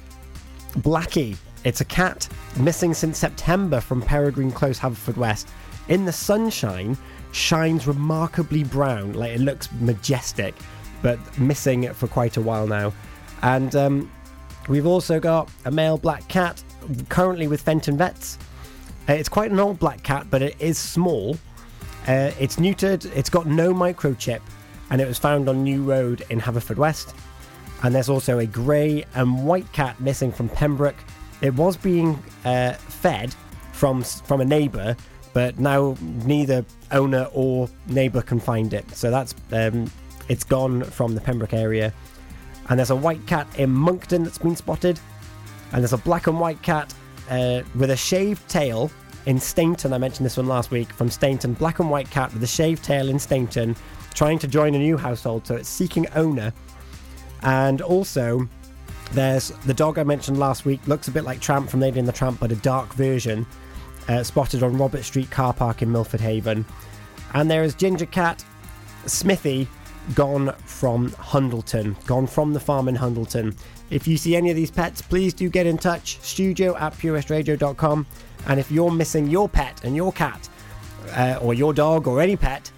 Blackie. 0.78 1.36
It's 1.64 1.80
a 1.80 1.86
cat 1.86 2.28
missing 2.58 2.92
since 2.92 3.18
September 3.18 3.80
from 3.80 4.02
Peregrine 4.02 4.52
Close, 4.52 4.78
Haverfordwest. 4.78 5.46
In 5.88 6.04
the 6.04 6.12
sunshine, 6.12 6.98
shines 7.32 7.86
remarkably 7.86 8.64
brown, 8.64 9.14
like 9.14 9.32
it 9.32 9.40
looks 9.40 9.70
majestic, 9.80 10.54
but 11.00 11.18
missing 11.38 11.90
for 11.94 12.08
quite 12.08 12.36
a 12.36 12.42
while 12.42 12.66
now. 12.66 12.92
And 13.42 13.74
um, 13.74 14.10
we've 14.68 14.86
also 14.86 15.20
got 15.20 15.50
a 15.64 15.70
male 15.70 15.98
black 15.98 16.26
cat 16.28 16.62
currently 17.08 17.46
with 17.46 17.60
Fenton 17.60 17.96
Vets. 17.96 18.38
Uh, 19.08 19.14
it's 19.14 19.28
quite 19.28 19.50
an 19.50 19.58
old 19.58 19.78
black 19.78 20.02
cat, 20.02 20.26
but 20.30 20.42
it 20.42 20.56
is 20.60 20.78
small. 20.78 21.36
Uh, 22.06 22.30
it's 22.38 22.56
neutered, 22.56 23.04
it's 23.16 23.30
got 23.30 23.46
no 23.46 23.72
microchip, 23.72 24.40
and 24.90 25.00
it 25.00 25.06
was 25.06 25.18
found 25.18 25.48
on 25.48 25.62
New 25.62 25.82
Road 25.82 26.24
in 26.30 26.40
Haverfordwest. 26.40 27.14
And 27.82 27.94
there's 27.94 28.08
also 28.08 28.38
a 28.38 28.46
grey 28.46 29.04
and 29.14 29.44
white 29.44 29.70
cat 29.72 30.00
missing 30.00 30.30
from 30.30 30.48
Pembroke. 30.48 31.02
It 31.40 31.54
was 31.54 31.76
being 31.76 32.22
uh, 32.44 32.74
fed 32.74 33.34
from 33.72 34.02
from 34.02 34.40
a 34.40 34.44
neighbour, 34.44 34.96
but 35.32 35.58
now 35.58 35.96
neither 36.24 36.64
owner 36.92 37.28
or 37.32 37.68
neighbour 37.88 38.22
can 38.22 38.38
find 38.38 38.72
it. 38.72 38.88
So 38.94 39.10
that's 39.10 39.34
um, 39.50 39.90
it's 40.28 40.44
gone 40.44 40.84
from 40.84 41.14
the 41.14 41.20
Pembroke 41.20 41.54
area. 41.54 41.92
And 42.72 42.78
there's 42.78 42.88
a 42.88 42.96
white 42.96 43.26
cat 43.26 43.46
in 43.58 43.68
Monkton 43.68 44.24
that's 44.24 44.38
been 44.38 44.56
spotted, 44.56 44.98
and 45.72 45.82
there's 45.82 45.92
a 45.92 45.98
black 45.98 46.26
and 46.26 46.40
white 46.40 46.62
cat 46.62 46.94
uh, 47.28 47.60
with 47.74 47.90
a 47.90 47.96
shaved 47.98 48.48
tail 48.48 48.90
in 49.26 49.38
Stainton. 49.38 49.92
I 49.92 49.98
mentioned 49.98 50.24
this 50.24 50.38
one 50.38 50.46
last 50.46 50.70
week 50.70 50.90
from 50.90 51.10
Stainton. 51.10 51.52
Black 51.52 51.80
and 51.80 51.90
white 51.90 52.10
cat 52.10 52.32
with 52.32 52.42
a 52.42 52.46
shaved 52.46 52.82
tail 52.82 53.10
in 53.10 53.18
Stainton, 53.18 53.76
trying 54.14 54.38
to 54.38 54.48
join 54.48 54.74
a 54.74 54.78
new 54.78 54.96
household, 54.96 55.46
so 55.46 55.54
it's 55.54 55.68
seeking 55.68 56.06
owner. 56.14 56.50
And 57.42 57.82
also, 57.82 58.48
there's 59.10 59.50
the 59.66 59.74
dog 59.74 59.98
I 59.98 60.04
mentioned 60.04 60.38
last 60.38 60.64
week. 60.64 60.80
Looks 60.86 61.08
a 61.08 61.10
bit 61.10 61.24
like 61.24 61.40
Tramp 61.40 61.68
from 61.68 61.80
Lady 61.80 61.98
and 61.98 62.08
the 62.08 62.12
Tramp, 62.12 62.40
but 62.40 62.52
a 62.52 62.56
dark 62.56 62.94
version. 62.94 63.46
Uh, 64.08 64.22
spotted 64.22 64.62
on 64.62 64.78
Robert 64.78 65.02
Street 65.02 65.30
car 65.30 65.52
park 65.52 65.82
in 65.82 65.92
Milford 65.92 66.22
Haven. 66.22 66.64
And 67.34 67.50
there 67.50 67.64
is 67.64 67.74
Ginger 67.74 68.06
Cat 68.06 68.42
Smithy 69.04 69.68
gone 70.14 70.52
from 70.64 71.10
Hundleton, 71.10 71.94
gone 72.06 72.26
from 72.26 72.52
the 72.52 72.60
farm 72.60 72.88
in 72.88 72.96
Hundleton. 72.96 73.56
If 73.90 74.06
you 74.06 74.16
see 74.16 74.36
any 74.36 74.50
of 74.50 74.56
these 74.56 74.70
pets, 74.70 75.02
please 75.02 75.34
do 75.34 75.48
get 75.48 75.66
in 75.66 75.78
touch. 75.78 76.18
Studio 76.20 76.76
at 76.76 76.94
purewestradio.com. 76.94 78.06
And 78.46 78.58
if 78.58 78.70
you're 78.70 78.90
missing 78.90 79.28
your 79.28 79.48
pet 79.48 79.84
and 79.84 79.94
your 79.94 80.12
cat, 80.12 80.48
uh, 81.10 81.38
or 81.40 81.54
your 81.54 81.72
dog, 81.72 82.06
or 82.06 82.20
any 82.20 82.36
pet, 82.36 82.70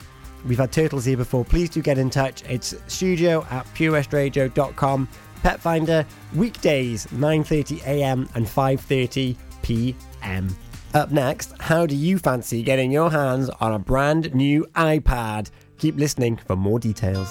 we've 0.46 0.58
had 0.58 0.72
turtles 0.72 1.04
here 1.04 1.16
before, 1.16 1.44
please 1.44 1.70
do 1.70 1.80
get 1.80 1.98
in 1.98 2.10
touch. 2.10 2.42
It's 2.44 2.74
studio 2.86 3.46
at 3.50 3.66
purewestradio.com. 3.74 5.08
Pet 5.42 5.60
Finder, 5.60 6.06
weekdays, 6.34 7.06
9.30am 7.06 8.34
and 8.34 8.46
5.30pm. 8.46 10.52
Up 10.94 11.10
next, 11.10 11.52
how 11.60 11.86
do 11.86 11.96
you 11.96 12.18
fancy 12.18 12.62
getting 12.62 12.92
your 12.92 13.10
hands 13.10 13.50
on 13.60 13.72
a 13.72 13.78
brand 13.78 14.34
new 14.34 14.66
iPad? 14.74 15.50
Keep 15.78 15.96
listening 15.96 16.36
for 16.36 16.56
more 16.56 16.78
details. 16.78 17.28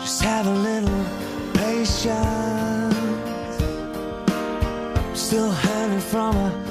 Just 0.00 0.22
have 0.22 0.46
a 0.46 0.54
little 0.54 1.04
patience. 1.54 2.94
Still 5.18 5.50
hanging 5.50 6.00
from 6.00 6.36
a 6.36 6.65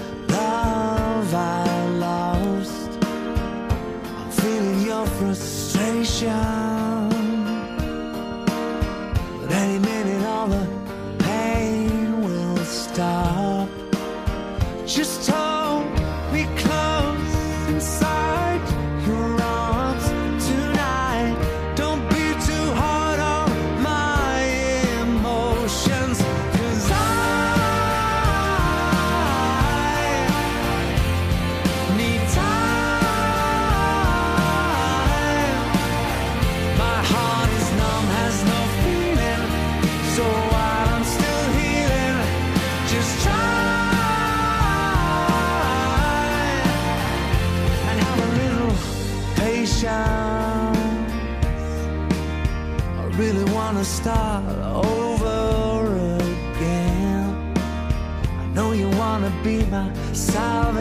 be 59.45 59.63
my 59.65 59.93
salvation, 60.11 60.73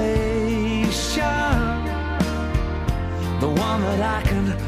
the 3.39 3.49
one 3.49 3.81
that 3.83 4.01
I 4.01 4.23
can 4.23 4.64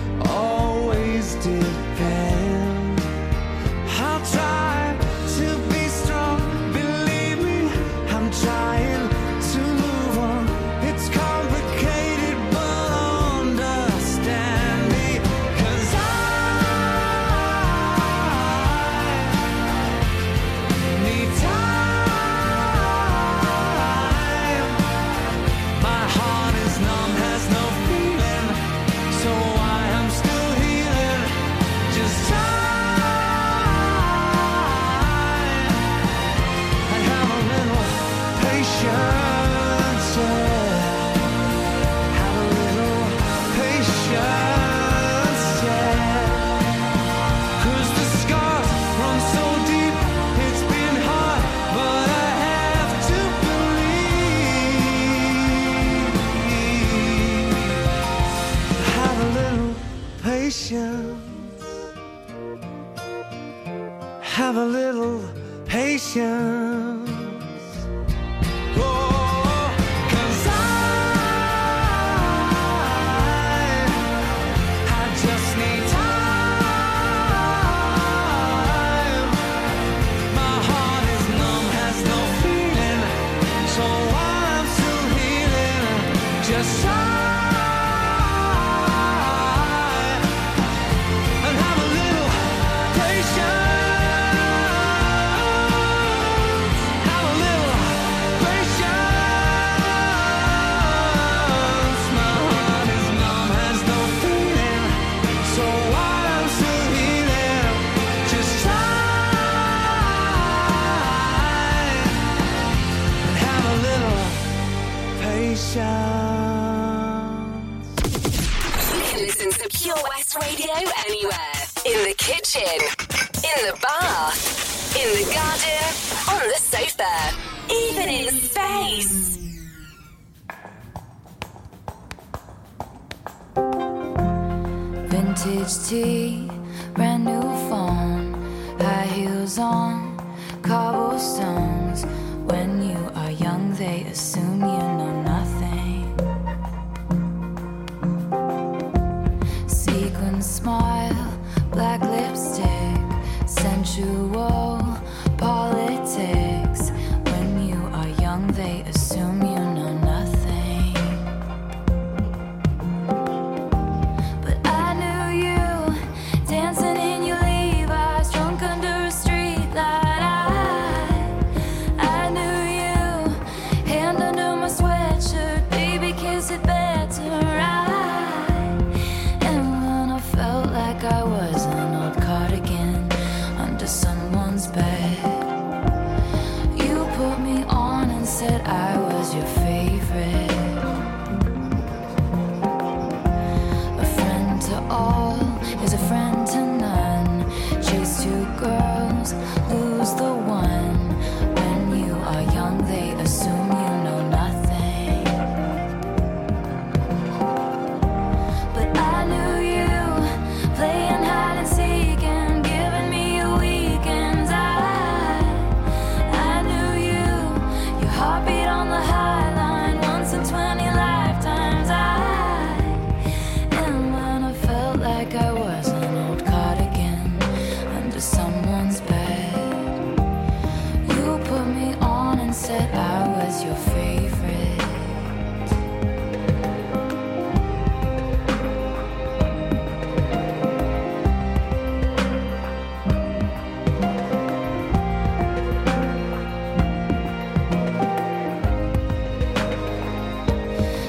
High 138.87 139.07
heels 139.07 139.59
on 139.59 140.16
cobblestones. 140.62 142.05
When 142.51 142.80
you 142.89 143.11
are 143.16 143.32
young, 143.32 143.74
they 143.74 144.05
assume 144.05 144.61
you 144.61 144.95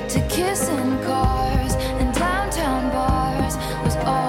to 0.09 0.21
kissing 0.29 1.03
cars 1.03 1.75
and 1.99 2.13
downtown 2.15 2.89
bars 2.91 3.57
was 3.83 3.95
all 4.05 4.26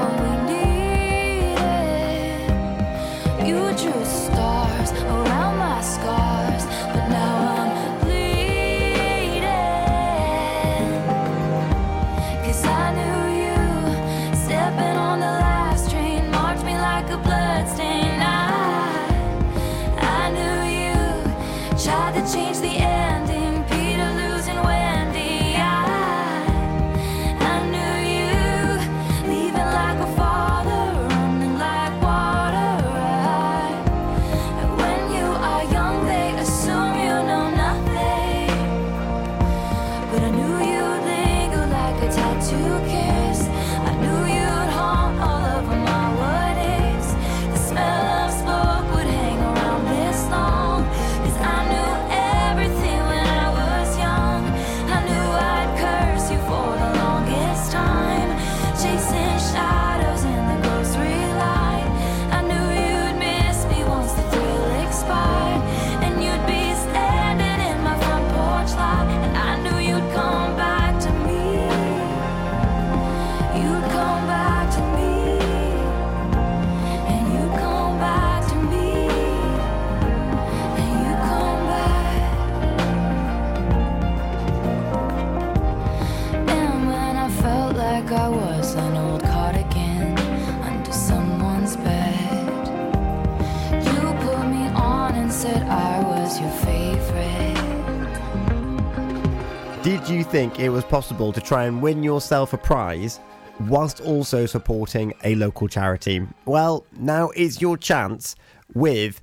think 100.30 100.60
it 100.60 100.68
was 100.68 100.84
possible 100.84 101.32
to 101.32 101.40
try 101.40 101.64
and 101.64 101.80
win 101.80 102.02
yourself 102.02 102.52
a 102.52 102.58
prize 102.58 103.18
whilst 103.60 104.02
also 104.02 104.44
supporting 104.44 105.14
a 105.24 105.34
local 105.36 105.68
charity? 105.68 106.20
Well, 106.44 106.84
now 106.98 107.30
is 107.34 107.62
your 107.62 107.78
chance 107.78 108.36
with 108.74 109.22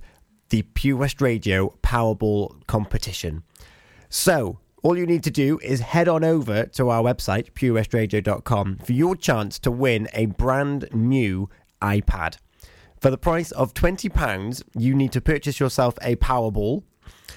the 0.49 0.64
Pure 0.64 0.97
West 0.97 1.22
Radio 1.22 1.76
Powerball 1.84 2.66
competition. 2.66 3.43
So, 4.10 4.58
all 4.82 4.97
you 4.97 5.06
need 5.06 5.24
to 5.24 5.32
do 5.32 5.60
is 5.60 5.80
head 5.80 6.08
on 6.08 6.24
over 6.24 6.66
to 6.66 6.89
our 6.89 7.03
website, 7.03 7.51
purewestradio.com, 7.51 8.78
for 8.78 8.93
your 8.93 9.16
chance 9.16 9.60
to 9.60 9.72
win 9.72 10.08
a 10.14 10.26
brand 10.26 10.88
new 10.91 11.49
iPad. 11.84 12.38
For 12.99 13.12
the 13.12 13.18
price 13.18 13.51
of 13.51 13.76
£20, 13.76 14.64
you 14.76 14.95
need 14.95 15.12
to 15.12 15.22
purchase 15.22 15.60
yourself 15.60 15.99
a 16.01 16.16
Powerball, 16.16 16.82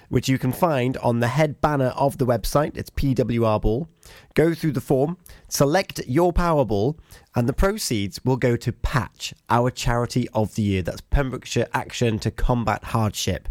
which 0.09 0.29
you 0.29 0.39
can 0.39 0.53
find 0.53 0.97
on 0.99 1.21
the 1.21 1.29
head 1.29 1.61
banner 1.61 1.93
of 1.97 2.19
the 2.19 2.27
website. 2.27 2.77
It's 2.77 2.91
PWR 2.91 3.61
Ball. 3.61 3.89
Go 4.35 4.55
through 4.55 4.73
the 4.73 4.81
form, 4.81 5.19
select 5.49 6.01
your 6.07 6.33
Powerball, 6.33 6.99
and 7.35 7.49
the 7.49 7.53
proceeds 7.53 8.25
will 8.25 8.37
go 8.37 8.57
to 8.57 8.73
Patch, 8.73 9.35
our 9.51 9.71
charity 9.71 10.29
of 10.33 10.55
the 10.55 10.63
year. 10.63 10.83
That's 10.83 11.03
Pembrokeshire 11.03 11.69
Action 11.75 12.19
to 12.21 12.31
Combat 12.31 12.85
Hardship. 12.85 13.49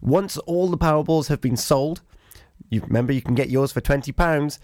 Once 0.00 0.38
all 0.38 0.68
the 0.68 0.78
Powerballs 0.78 1.28
have 1.28 1.40
been 1.40 1.56
sold, 1.56 2.00
you 2.68 2.80
remember 2.80 3.12
you 3.12 3.22
can 3.22 3.34
get 3.34 3.50
yours 3.50 3.72
for 3.72 3.80
£20. 3.80 4.58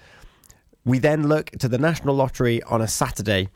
We 0.85 0.99
then 0.99 1.29
look 1.29 1.51
to 1.53 1.69
the 1.69 1.79
National 1.79 2.15
Lottery 2.15 2.63
on 2.65 2.81
a 2.81 2.89
Saturday. 2.89 3.49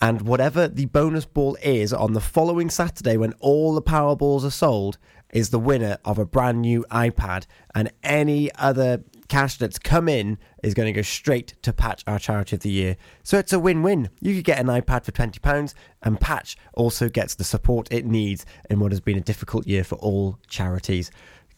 And 0.00 0.22
whatever 0.22 0.68
the 0.68 0.86
bonus 0.86 1.24
ball 1.24 1.56
is 1.62 1.92
on 1.92 2.12
the 2.12 2.20
following 2.20 2.70
Saturday 2.70 3.16
when 3.16 3.32
all 3.40 3.74
the 3.74 3.82
Powerballs 3.82 4.44
are 4.44 4.50
sold 4.50 4.98
is 5.32 5.50
the 5.50 5.58
winner 5.58 5.98
of 6.04 6.18
a 6.18 6.26
brand 6.26 6.60
new 6.60 6.84
iPad. 6.90 7.46
And 7.74 7.90
any 8.02 8.52
other 8.54 9.02
cash 9.28 9.56
that's 9.56 9.78
come 9.78 10.08
in 10.08 10.36
is 10.62 10.74
going 10.74 10.86
to 10.86 10.92
go 10.92 11.02
straight 11.02 11.54
to 11.62 11.72
Patch, 11.72 12.04
our 12.06 12.18
charity 12.18 12.56
of 12.56 12.62
the 12.62 12.70
year. 12.70 12.96
So 13.22 13.38
it's 13.38 13.52
a 13.52 13.58
win 13.58 13.82
win. 13.82 14.10
You 14.20 14.34
could 14.34 14.44
get 14.44 14.60
an 14.60 14.66
iPad 14.66 15.04
for 15.04 15.12
£20, 15.12 15.74
and 16.02 16.20
Patch 16.20 16.56
also 16.74 17.08
gets 17.08 17.34
the 17.34 17.44
support 17.44 17.88
it 17.90 18.04
needs 18.04 18.44
in 18.68 18.78
what 18.78 18.92
has 18.92 19.00
been 19.00 19.16
a 19.16 19.22
difficult 19.22 19.66
year 19.66 19.84
for 19.84 19.96
all 19.96 20.38
charities. 20.48 21.10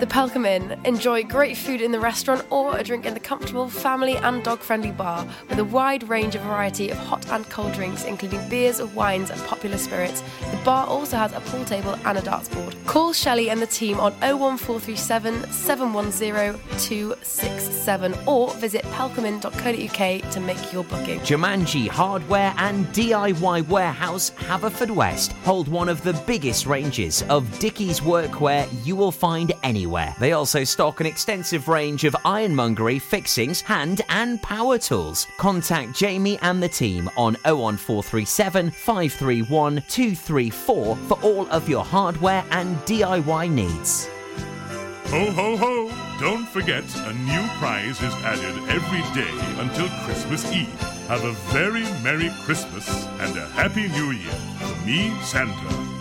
The 0.00 0.06
Pelcomb 0.06 0.44
Inn. 0.44 0.78
Enjoy 0.84 1.22
great 1.22 1.56
food 1.56 1.80
in 1.80 1.90
the 1.90 1.98
restaurant 1.98 2.44
or 2.50 2.76
a 2.76 2.84
drink 2.84 3.06
in 3.06 3.14
the 3.14 3.20
comfortable 3.20 3.68
family 3.68 4.16
and 4.16 4.44
dog 4.44 4.58
friendly 4.58 4.90
bar 4.90 5.26
with 5.48 5.58
a 5.58 5.64
wide 5.64 6.06
range 6.06 6.34
of 6.34 6.42
variety 6.42 6.90
of 6.90 6.98
hot 6.98 7.26
and 7.30 7.48
cold 7.48 7.72
drinks, 7.72 8.04
including 8.04 8.46
beers, 8.50 8.82
wines, 8.82 9.30
and 9.30 9.40
popular 9.44 9.78
spirits. 9.78 10.22
The 10.50 10.58
bar 10.64 10.86
also 10.86 11.16
has 11.16 11.32
a 11.32 11.40
pool 11.40 11.64
table 11.64 11.96
and 12.04 12.18
a 12.18 12.20
darts 12.20 12.50
board. 12.50 12.76
Call 12.84 13.14
Shelley 13.14 13.48
and 13.48 13.62
the 13.62 13.66
team 13.66 13.98
on 13.98 14.12
01437 14.20 15.50
710 15.50 16.60
267 16.78 18.14
or 18.26 18.50
visit 18.54 18.82
pelcomin.co.uk 18.86 20.30
to 20.32 20.40
make 20.40 20.72
your 20.74 20.84
booking. 20.84 21.20
Jumanji 21.20 21.88
Hardware 21.88 22.52
and 22.58 22.84
DIY 22.88 23.66
Warehouse 23.68 24.30
Haverfordwest 24.32 25.32
hold 25.44 25.68
one 25.68 25.88
of 25.88 26.02
the 26.02 26.12
biggest 26.26 26.66
ranges 26.66 27.22
of 27.30 27.46
Dickies 27.60 28.00
workwear 28.00 28.68
you 28.84 28.94
will 28.94 29.12
find 29.12 29.52
anywhere. 29.62 29.75
They 30.18 30.32
also 30.32 30.64
stock 30.64 31.00
an 31.00 31.06
extensive 31.06 31.68
range 31.68 32.04
of 32.04 32.16
ironmongery, 32.24 32.98
fixings, 32.98 33.60
hand 33.60 34.00
and 34.08 34.40
power 34.40 34.78
tools. 34.78 35.26
Contact 35.36 35.94
Jamie 35.94 36.38
and 36.40 36.62
the 36.62 36.68
team 36.68 37.10
on 37.16 37.34
01437 37.44 38.70
531 38.70 39.82
234 39.88 40.96
for 40.96 41.18
all 41.22 41.46
of 41.50 41.68
your 41.68 41.84
hardware 41.84 42.44
and 42.50 42.76
DIY 42.78 43.50
needs. 43.50 44.08
Ho, 45.10 45.30
ho, 45.30 45.56
ho! 45.56 46.05
Don't 46.18 46.48
forget, 46.48 46.82
a 47.04 47.12
new 47.12 47.46
prize 47.58 48.00
is 48.00 48.14
added 48.24 48.56
every 48.70 49.02
day 49.12 49.60
until 49.60 49.86
Christmas 50.06 50.50
Eve. 50.50 50.80
Have 51.08 51.22
a 51.24 51.32
very 51.52 51.82
Merry 52.02 52.30
Christmas 52.44 52.88
and 53.20 53.36
a 53.36 53.46
Happy 53.48 53.86
New 53.88 54.12
Year 54.12 54.32
from 54.32 54.86
me, 54.86 55.14
Santa, 55.20 55.52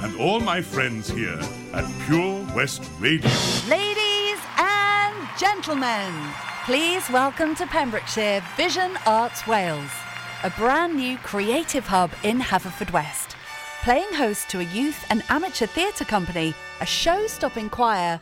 and 0.05 0.17
all 0.17 0.39
my 0.39 0.61
friends 0.61 1.09
here 1.09 1.37
at 1.73 1.83
Pure 2.05 2.47
West 2.55 2.89
Radio. 2.97 3.29
Ladies 3.67 4.39
and 4.57 5.15
gentlemen, 5.37 6.13
please 6.63 7.09
welcome 7.09 7.53
to 7.55 7.67
Pembrokeshire 7.67 8.41
Vision 8.55 8.97
Arts 9.05 9.45
Wales, 9.45 9.91
a 10.43 10.49
brand 10.51 10.95
new 10.95 11.17
creative 11.17 11.85
hub 11.85 12.11
in 12.23 12.39
Haverfordwest. 12.39 13.35
Playing 13.83 14.13
host 14.13 14.49
to 14.51 14.61
a 14.61 14.63
youth 14.63 15.05
and 15.09 15.23
amateur 15.27 15.65
theatre 15.65 16.05
company, 16.05 16.53
a 16.79 16.85
show 16.85 17.27
stopping 17.27 17.69
choir, 17.69 18.21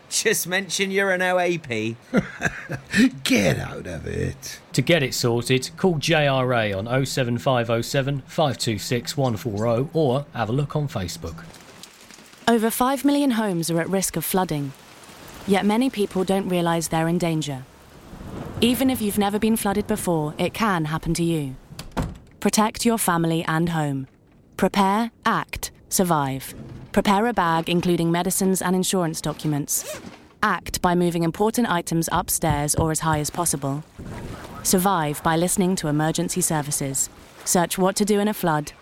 Just 0.11 0.45
mention 0.45 0.91
you're 0.91 1.11
an 1.11 1.21
OAP. 1.21 1.95
Get 3.23 3.57
out 3.57 3.87
of 3.87 4.05
it. 4.05 4.59
To 4.73 4.81
get 4.81 5.03
it 5.03 5.13
sorted, 5.13 5.69
call 5.77 5.95
JRA 5.95 6.77
on 6.77 7.05
07507 7.05 8.21
526 8.27 9.17
140 9.17 9.89
or 9.93 10.25
have 10.33 10.49
a 10.49 10.51
look 10.51 10.75
on 10.75 10.89
Facebook. 10.89 11.45
Over 12.45 12.69
5 12.69 13.05
million 13.05 13.31
homes 13.31 13.71
are 13.71 13.79
at 13.79 13.87
risk 13.87 14.17
of 14.17 14.25
flooding, 14.25 14.73
yet 15.47 15.65
many 15.65 15.89
people 15.89 16.25
don't 16.25 16.49
realise 16.49 16.89
they're 16.89 17.07
in 17.07 17.17
danger. 17.17 17.63
Even 18.59 18.89
if 18.89 19.01
you've 19.01 19.17
never 19.17 19.39
been 19.39 19.55
flooded 19.55 19.87
before, 19.87 20.35
it 20.37 20.53
can 20.53 20.85
happen 20.85 21.13
to 21.13 21.23
you. 21.23 21.55
Protect 22.41 22.85
your 22.85 22.97
family 22.97 23.45
and 23.45 23.69
home. 23.69 24.07
Prepare, 24.57 25.11
act, 25.25 25.71
survive. 25.87 26.53
Prepare 26.91 27.27
a 27.27 27.33
bag 27.33 27.69
including 27.69 28.11
medicines 28.11 28.61
and 28.61 28.75
insurance 28.75 29.21
documents. 29.21 30.01
Act 30.43 30.81
by 30.81 30.93
moving 30.93 31.23
important 31.23 31.69
items 31.69 32.09
upstairs 32.11 32.75
or 32.75 32.91
as 32.91 32.99
high 32.99 33.19
as 33.19 33.29
possible. 33.29 33.83
Survive 34.63 35.23
by 35.23 35.37
listening 35.37 35.77
to 35.77 35.87
emergency 35.87 36.41
services. 36.41 37.09
Search 37.45 37.77
what 37.77 37.95
to 37.95 38.03
do 38.03 38.19
in 38.19 38.27
a 38.27 38.33
flood 38.33 38.73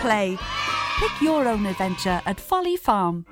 play. 0.00 0.38
Pick 0.98 1.20
your 1.20 1.48
own 1.48 1.66
adventure 1.66 2.20
at 2.26 2.40
Folly 2.40 2.76
Farm. 2.76 3.24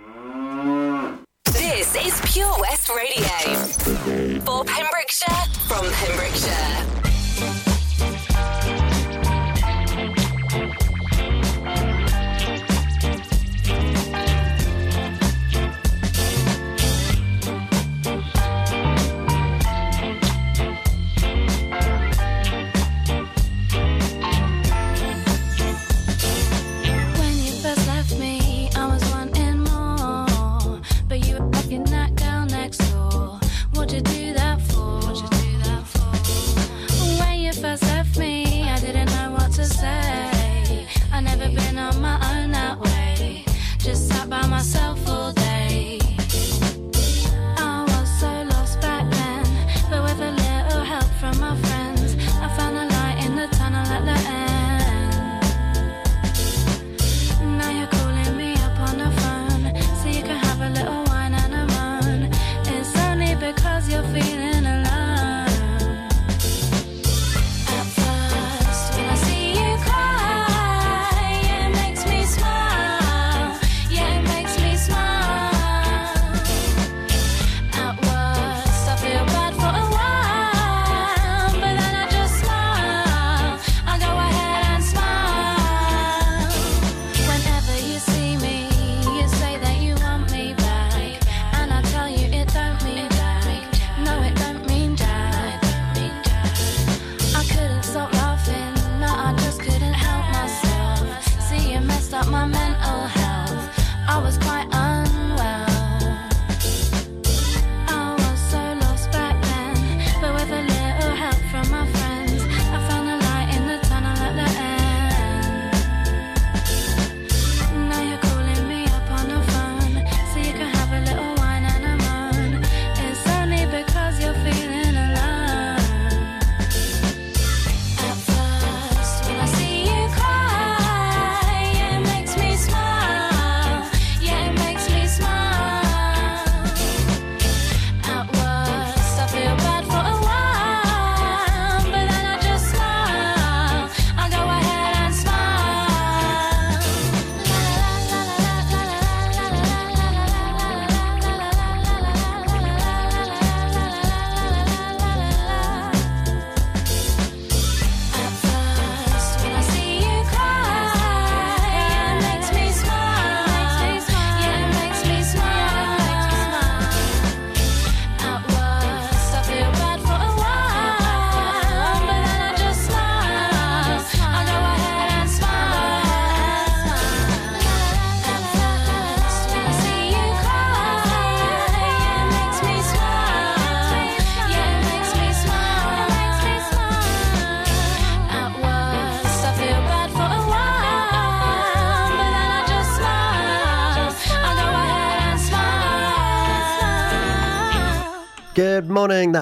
This 1.44 1.94
is 1.94 2.20
Pure 2.32 2.56
West 2.60 2.88
Radio. 2.88 4.40
For 4.40 4.64
Pembrokeshire, 4.64 5.44
from 5.68 5.84
Pembrokeshire. 5.92 7.01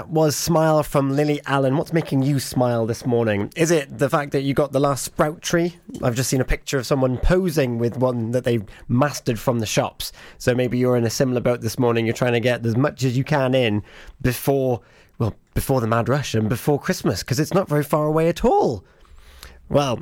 That 0.01 0.09
was 0.09 0.34
Smile 0.34 0.82
from 0.82 1.14
Lily 1.14 1.42
Allen. 1.44 1.76
What's 1.76 1.92
making 1.92 2.22
you 2.22 2.40
smile 2.40 2.86
this 2.86 3.05
morning? 3.05 3.53
Is 3.55 3.70
it 3.70 3.98
the 3.98 4.09
fact 4.09 4.32
that 4.32 4.40
you 4.40 4.55
got 4.55 4.72
the 4.72 4.80
last 4.80 5.05
sprout 5.05 5.42
tree? 5.42 5.76
I've 6.03 6.14
just 6.14 6.30
seen 6.30 6.40
a 6.40 6.44
picture 6.46 6.78
of 6.78 6.86
someone 6.86 7.18
posing 7.18 7.76
with 7.76 7.98
one 7.98 8.30
that 8.30 8.44
they 8.44 8.61
mastered 8.88 9.38
from 9.38 9.59
the 9.59 9.66
shops. 9.66 10.11
So 10.38 10.55
maybe 10.55 10.78
you're 10.78 10.96
in 10.96 11.05
a 11.05 11.11
similar 11.11 11.42
boat 11.42 11.61
this 11.61 11.78
morning. 11.78 12.07
You're 12.07 12.14
trying 12.14 12.32
to 12.32 12.40
get 12.40 12.64
as 12.64 12.78
much 12.78 13.05
as 13.05 13.14
you 13.14 13.24
can 13.24 13.55
in 13.55 13.82
before, 14.22 14.80
well, 15.18 15.34
before 15.53 15.82
the 15.82 15.86
mad 15.86 16.09
rush 16.09 16.34
and 16.34 16.48
before 16.48 16.80
Christmas 16.80 17.20
because 17.20 17.38
it's 17.38 17.53
not 17.53 17.68
very 17.68 17.84
far 17.84 18.07
away 18.07 18.30
at 18.30 18.42
all. 18.42 18.82
Well, 19.68 20.01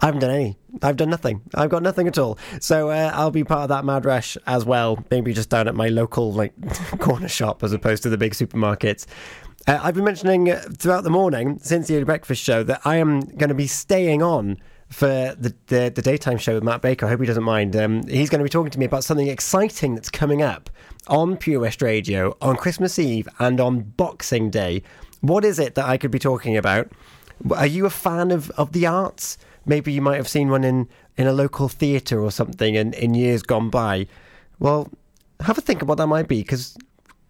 I 0.00 0.06
haven't 0.06 0.20
done 0.20 0.30
any. 0.30 0.56
I've 0.80 0.96
done 0.96 1.10
nothing. 1.10 1.42
I've 1.54 1.70
got 1.70 1.82
nothing 1.82 2.06
at 2.06 2.18
all. 2.18 2.38
So 2.60 2.90
uh, 2.90 3.10
I'll 3.14 3.32
be 3.32 3.42
part 3.42 3.62
of 3.62 3.68
that 3.70 3.84
mad 3.84 4.04
rush 4.04 4.36
as 4.46 4.64
well. 4.64 5.04
Maybe 5.10 5.32
just 5.32 5.50
down 5.50 5.66
at 5.66 5.74
my 5.74 5.88
local 5.88 6.32
like 6.32 6.52
corner 6.98 7.28
shop 7.28 7.64
as 7.64 7.72
opposed 7.72 8.04
to 8.04 8.08
the 8.08 8.18
big 8.18 8.32
supermarkets. 8.32 9.06
Uh, 9.66 9.80
I've 9.82 9.94
been 9.94 10.04
mentioning 10.04 10.52
throughout 10.52 11.02
the 11.04 11.10
morning 11.10 11.58
since 11.60 11.88
the 11.88 11.96
early 11.96 12.04
breakfast 12.04 12.42
show 12.42 12.62
that 12.62 12.80
I 12.84 12.96
am 12.96 13.20
going 13.20 13.48
to 13.48 13.54
be 13.54 13.66
staying 13.66 14.22
on 14.22 14.58
for 14.88 15.06
the, 15.06 15.54
the 15.66 15.92
the 15.94 16.00
daytime 16.00 16.38
show 16.38 16.54
with 16.54 16.62
Matt 16.62 16.80
Baker. 16.80 17.06
I 17.06 17.10
hope 17.10 17.20
he 17.20 17.26
doesn't 17.26 17.42
mind. 17.42 17.76
Um, 17.76 18.06
he's 18.06 18.30
going 18.30 18.38
to 18.38 18.44
be 18.44 18.48
talking 18.48 18.70
to 18.70 18.78
me 18.78 18.86
about 18.86 19.04
something 19.04 19.26
exciting 19.26 19.94
that's 19.94 20.08
coming 20.10 20.42
up 20.42 20.70
on 21.08 21.36
Pure 21.36 21.60
West 21.60 21.82
Radio 21.82 22.36
on 22.40 22.56
Christmas 22.56 22.98
Eve 22.98 23.28
and 23.38 23.60
on 23.60 23.80
Boxing 23.80 24.48
Day. 24.48 24.82
What 25.20 25.44
is 25.44 25.58
it 25.58 25.74
that 25.74 25.86
I 25.86 25.98
could 25.98 26.10
be 26.10 26.18
talking 26.18 26.56
about? 26.56 26.90
Are 27.54 27.66
you 27.66 27.84
a 27.84 27.90
fan 27.90 28.30
of, 28.30 28.50
of 28.52 28.72
the 28.72 28.86
arts? 28.86 29.36
maybe 29.68 29.92
you 29.92 30.02
might 30.02 30.16
have 30.16 30.28
seen 30.28 30.50
one 30.50 30.64
in, 30.64 30.88
in 31.16 31.26
a 31.26 31.32
local 31.32 31.68
theatre 31.68 32.20
or 32.20 32.32
something 32.32 32.74
in, 32.74 32.94
in 32.94 33.14
years 33.14 33.42
gone 33.42 33.70
by. 33.70 34.06
Well, 34.58 34.90
have 35.40 35.58
a 35.58 35.60
think 35.60 35.82
of 35.82 35.88
what 35.88 35.98
that 35.98 36.06
might 36.08 36.26
be 36.26 36.42
because 36.42 36.76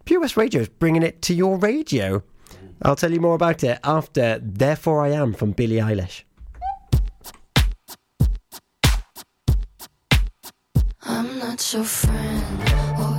Pure 0.05 0.27
Radio 0.35 0.61
is 0.61 0.69
bringing 0.69 1.03
it 1.03 1.21
to 1.23 1.35
your 1.35 1.57
radio. 1.57 2.23
I'll 2.81 2.95
tell 2.95 3.11
you 3.11 3.19
more 3.19 3.35
about 3.35 3.63
it 3.63 3.79
after 3.83 4.39
Therefore 4.41 5.03
I 5.03 5.09
Am 5.09 5.33
from 5.33 5.51
Billie 5.51 5.75
Eilish. 5.77 6.23
I'm 11.03 11.39
not 11.39 11.73
your 11.73 11.83
friend. 11.83 12.43
Oh, 12.97 13.18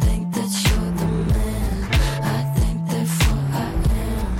think 0.00 0.24
that 0.32 0.52
you're 0.64 0.92
the 1.00 1.08
man 1.34 1.84
I 2.22 2.40
think 2.56 2.78
therefore 2.88 3.44
I 3.52 3.68
am. 4.00 4.32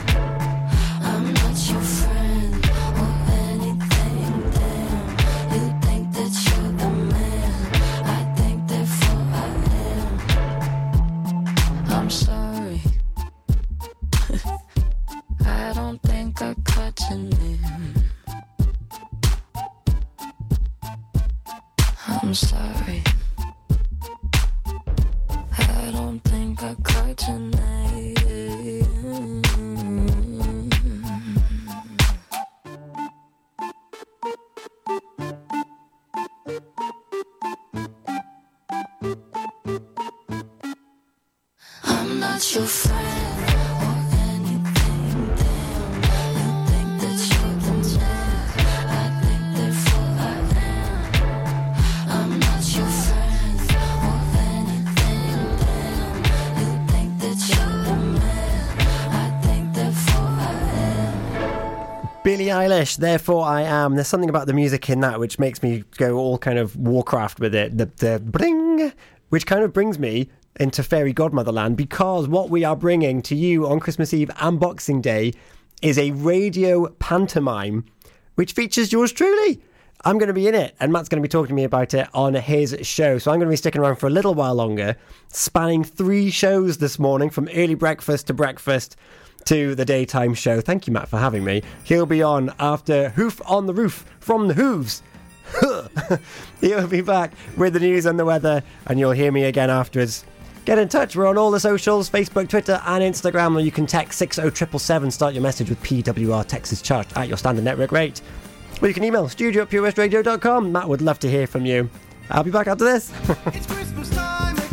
I'm 1.02 1.24
not 1.34 1.56
your 1.70 1.84
friend 1.96 2.54
or 3.02 3.12
anything 3.52 4.26
damn 4.56 5.06
you 5.52 5.64
think 5.84 6.04
that 6.16 6.34
you're 6.46 6.72
the 6.80 6.90
man 7.12 7.54
I 8.04 8.20
think 8.38 8.58
therefore 8.66 9.24
I 9.34 9.46
am 9.92 10.08
I'm 11.90 12.08
sorry. 12.08 12.80
I 15.44 15.72
don't 15.74 16.00
think 16.02 16.40
I 16.40 16.54
caught 16.64 16.98
your 17.10 17.18
name. 17.18 18.04
I'm 22.24 22.32
sorry. 22.32 23.02
I 25.58 25.90
don't 25.92 26.20
think 26.20 26.62
I 26.62 26.74
caught 26.82 27.28
your 27.28 27.38
Eilish, 62.54 62.96
therefore 62.98 63.44
I 63.44 63.62
am. 63.62 63.96
There's 63.96 64.06
something 64.06 64.30
about 64.30 64.46
the 64.46 64.52
music 64.52 64.88
in 64.88 65.00
that 65.00 65.18
which 65.18 65.38
makes 65.40 65.62
me 65.62 65.82
go 65.96 66.16
all 66.16 66.38
kind 66.38 66.58
of 66.58 66.76
Warcraft 66.76 67.40
with 67.40 67.54
it. 67.54 67.76
The 67.76 67.86
the 67.96 68.20
bring, 68.24 68.92
which 69.30 69.44
kind 69.44 69.64
of 69.64 69.72
brings 69.72 69.98
me 69.98 70.30
into 70.60 70.84
fairy 70.84 71.12
godmotherland 71.12 71.74
because 71.74 72.28
what 72.28 72.50
we 72.50 72.62
are 72.62 72.76
bringing 72.76 73.22
to 73.22 73.34
you 73.34 73.66
on 73.66 73.80
Christmas 73.80 74.14
Eve 74.14 74.30
and 74.40 74.60
Boxing 74.60 75.00
Day 75.00 75.32
is 75.82 75.98
a 75.98 76.12
radio 76.12 76.88
pantomime 77.00 77.84
which 78.36 78.52
features 78.52 78.92
yours 78.92 79.12
truly. 79.12 79.60
I'm 80.04 80.18
going 80.18 80.28
to 80.28 80.34
be 80.34 80.46
in 80.46 80.54
it, 80.54 80.76
and 80.80 80.92
Matt's 80.92 81.08
going 81.08 81.22
to 81.22 81.26
be 81.26 81.30
talking 81.30 81.48
to 81.48 81.54
me 81.54 81.64
about 81.64 81.94
it 81.94 82.08
on 82.12 82.34
his 82.34 82.76
show. 82.82 83.18
So 83.18 83.32
I'm 83.32 83.38
going 83.38 83.48
to 83.48 83.52
be 83.52 83.56
sticking 83.56 83.80
around 83.80 83.96
for 83.96 84.06
a 84.06 84.10
little 84.10 84.34
while 84.34 84.54
longer, 84.54 84.96
spanning 85.28 85.82
three 85.82 86.30
shows 86.30 86.78
this 86.78 86.98
morning 86.98 87.30
from 87.30 87.48
early 87.54 87.74
breakfast 87.74 88.26
to 88.26 88.34
breakfast 88.34 88.96
to 89.46 89.74
the 89.74 89.84
daytime 89.84 90.34
show. 90.34 90.60
Thank 90.60 90.86
you, 90.86 90.92
Matt, 90.92 91.08
for 91.08 91.18
having 91.18 91.44
me. 91.44 91.62
He'll 91.84 92.06
be 92.06 92.22
on 92.22 92.52
after 92.58 93.10
Hoof 93.10 93.40
on 93.46 93.66
the 93.66 93.74
Roof 93.74 94.04
from 94.20 94.48
the 94.48 94.54
Hooves. 94.54 95.02
He'll 96.60 96.88
be 96.88 97.00
back 97.00 97.32
with 97.56 97.74
the 97.74 97.80
news 97.80 98.06
and 98.06 98.18
the 98.18 98.24
weather, 98.24 98.62
and 98.86 98.98
you'll 98.98 99.12
hear 99.12 99.30
me 99.30 99.44
again 99.44 99.70
afterwards. 99.70 100.24
Get 100.64 100.78
in 100.78 100.88
touch. 100.88 101.14
We're 101.14 101.26
on 101.26 101.36
all 101.36 101.50
the 101.50 101.60
socials 101.60 102.08
Facebook, 102.08 102.48
Twitter, 102.48 102.80
and 102.86 103.02
Instagram, 103.02 103.54
or 103.54 103.60
you 103.60 103.70
can 103.70 103.86
text 103.86 104.18
60777. 104.18 105.10
Start 105.10 105.34
your 105.34 105.42
message 105.42 105.68
with 105.68 105.82
PWR 105.82 106.46
Texas 106.46 106.80
Charge 106.80 107.08
at 107.16 107.28
your 107.28 107.36
standard 107.36 107.64
network 107.64 107.92
rate. 107.92 108.22
Or 108.80 108.88
you 108.88 108.94
can 108.94 109.04
email 109.04 109.28
studio 109.28 109.62
at 109.62 109.70
purewestradio.com. 109.70 110.72
Matt 110.72 110.88
would 110.88 111.02
love 111.02 111.18
to 111.20 111.30
hear 111.30 111.46
from 111.46 111.66
you. 111.66 111.90
I'll 112.30 112.42
be 112.42 112.50
back 112.50 112.66
after 112.66 112.84
this. 112.84 113.12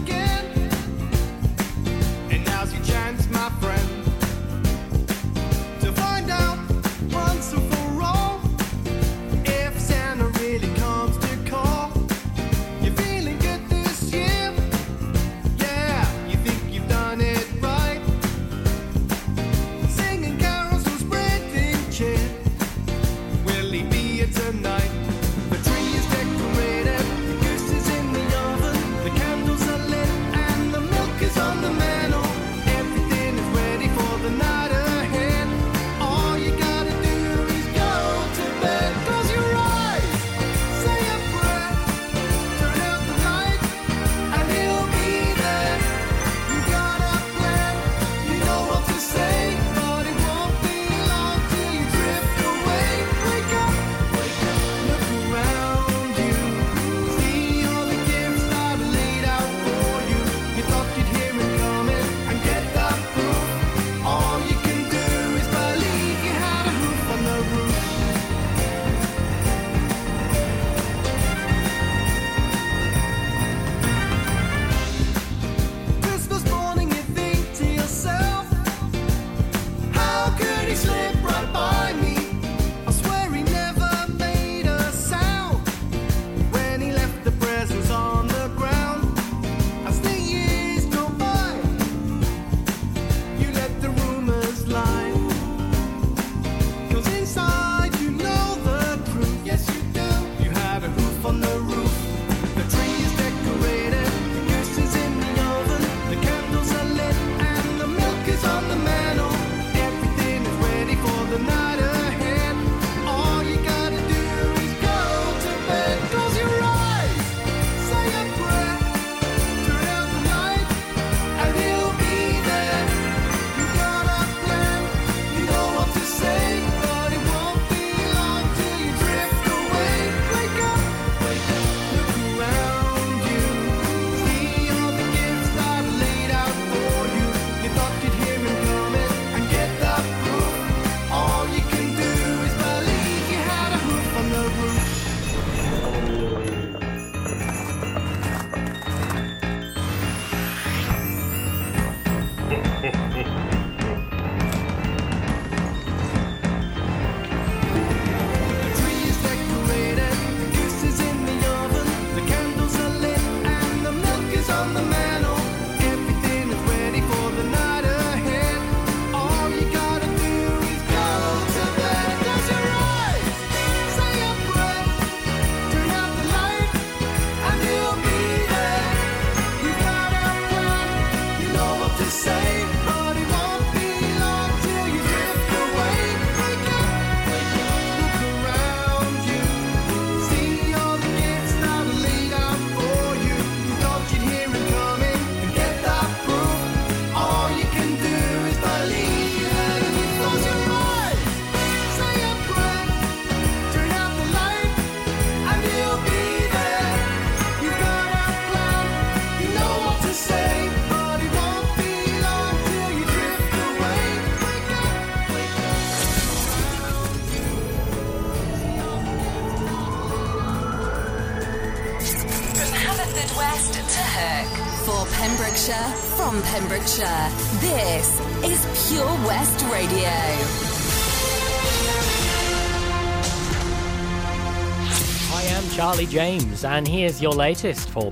and 236.66 236.88
here's 236.88 237.22
your 237.22 237.32
latest 237.32 237.90
for 237.90 238.12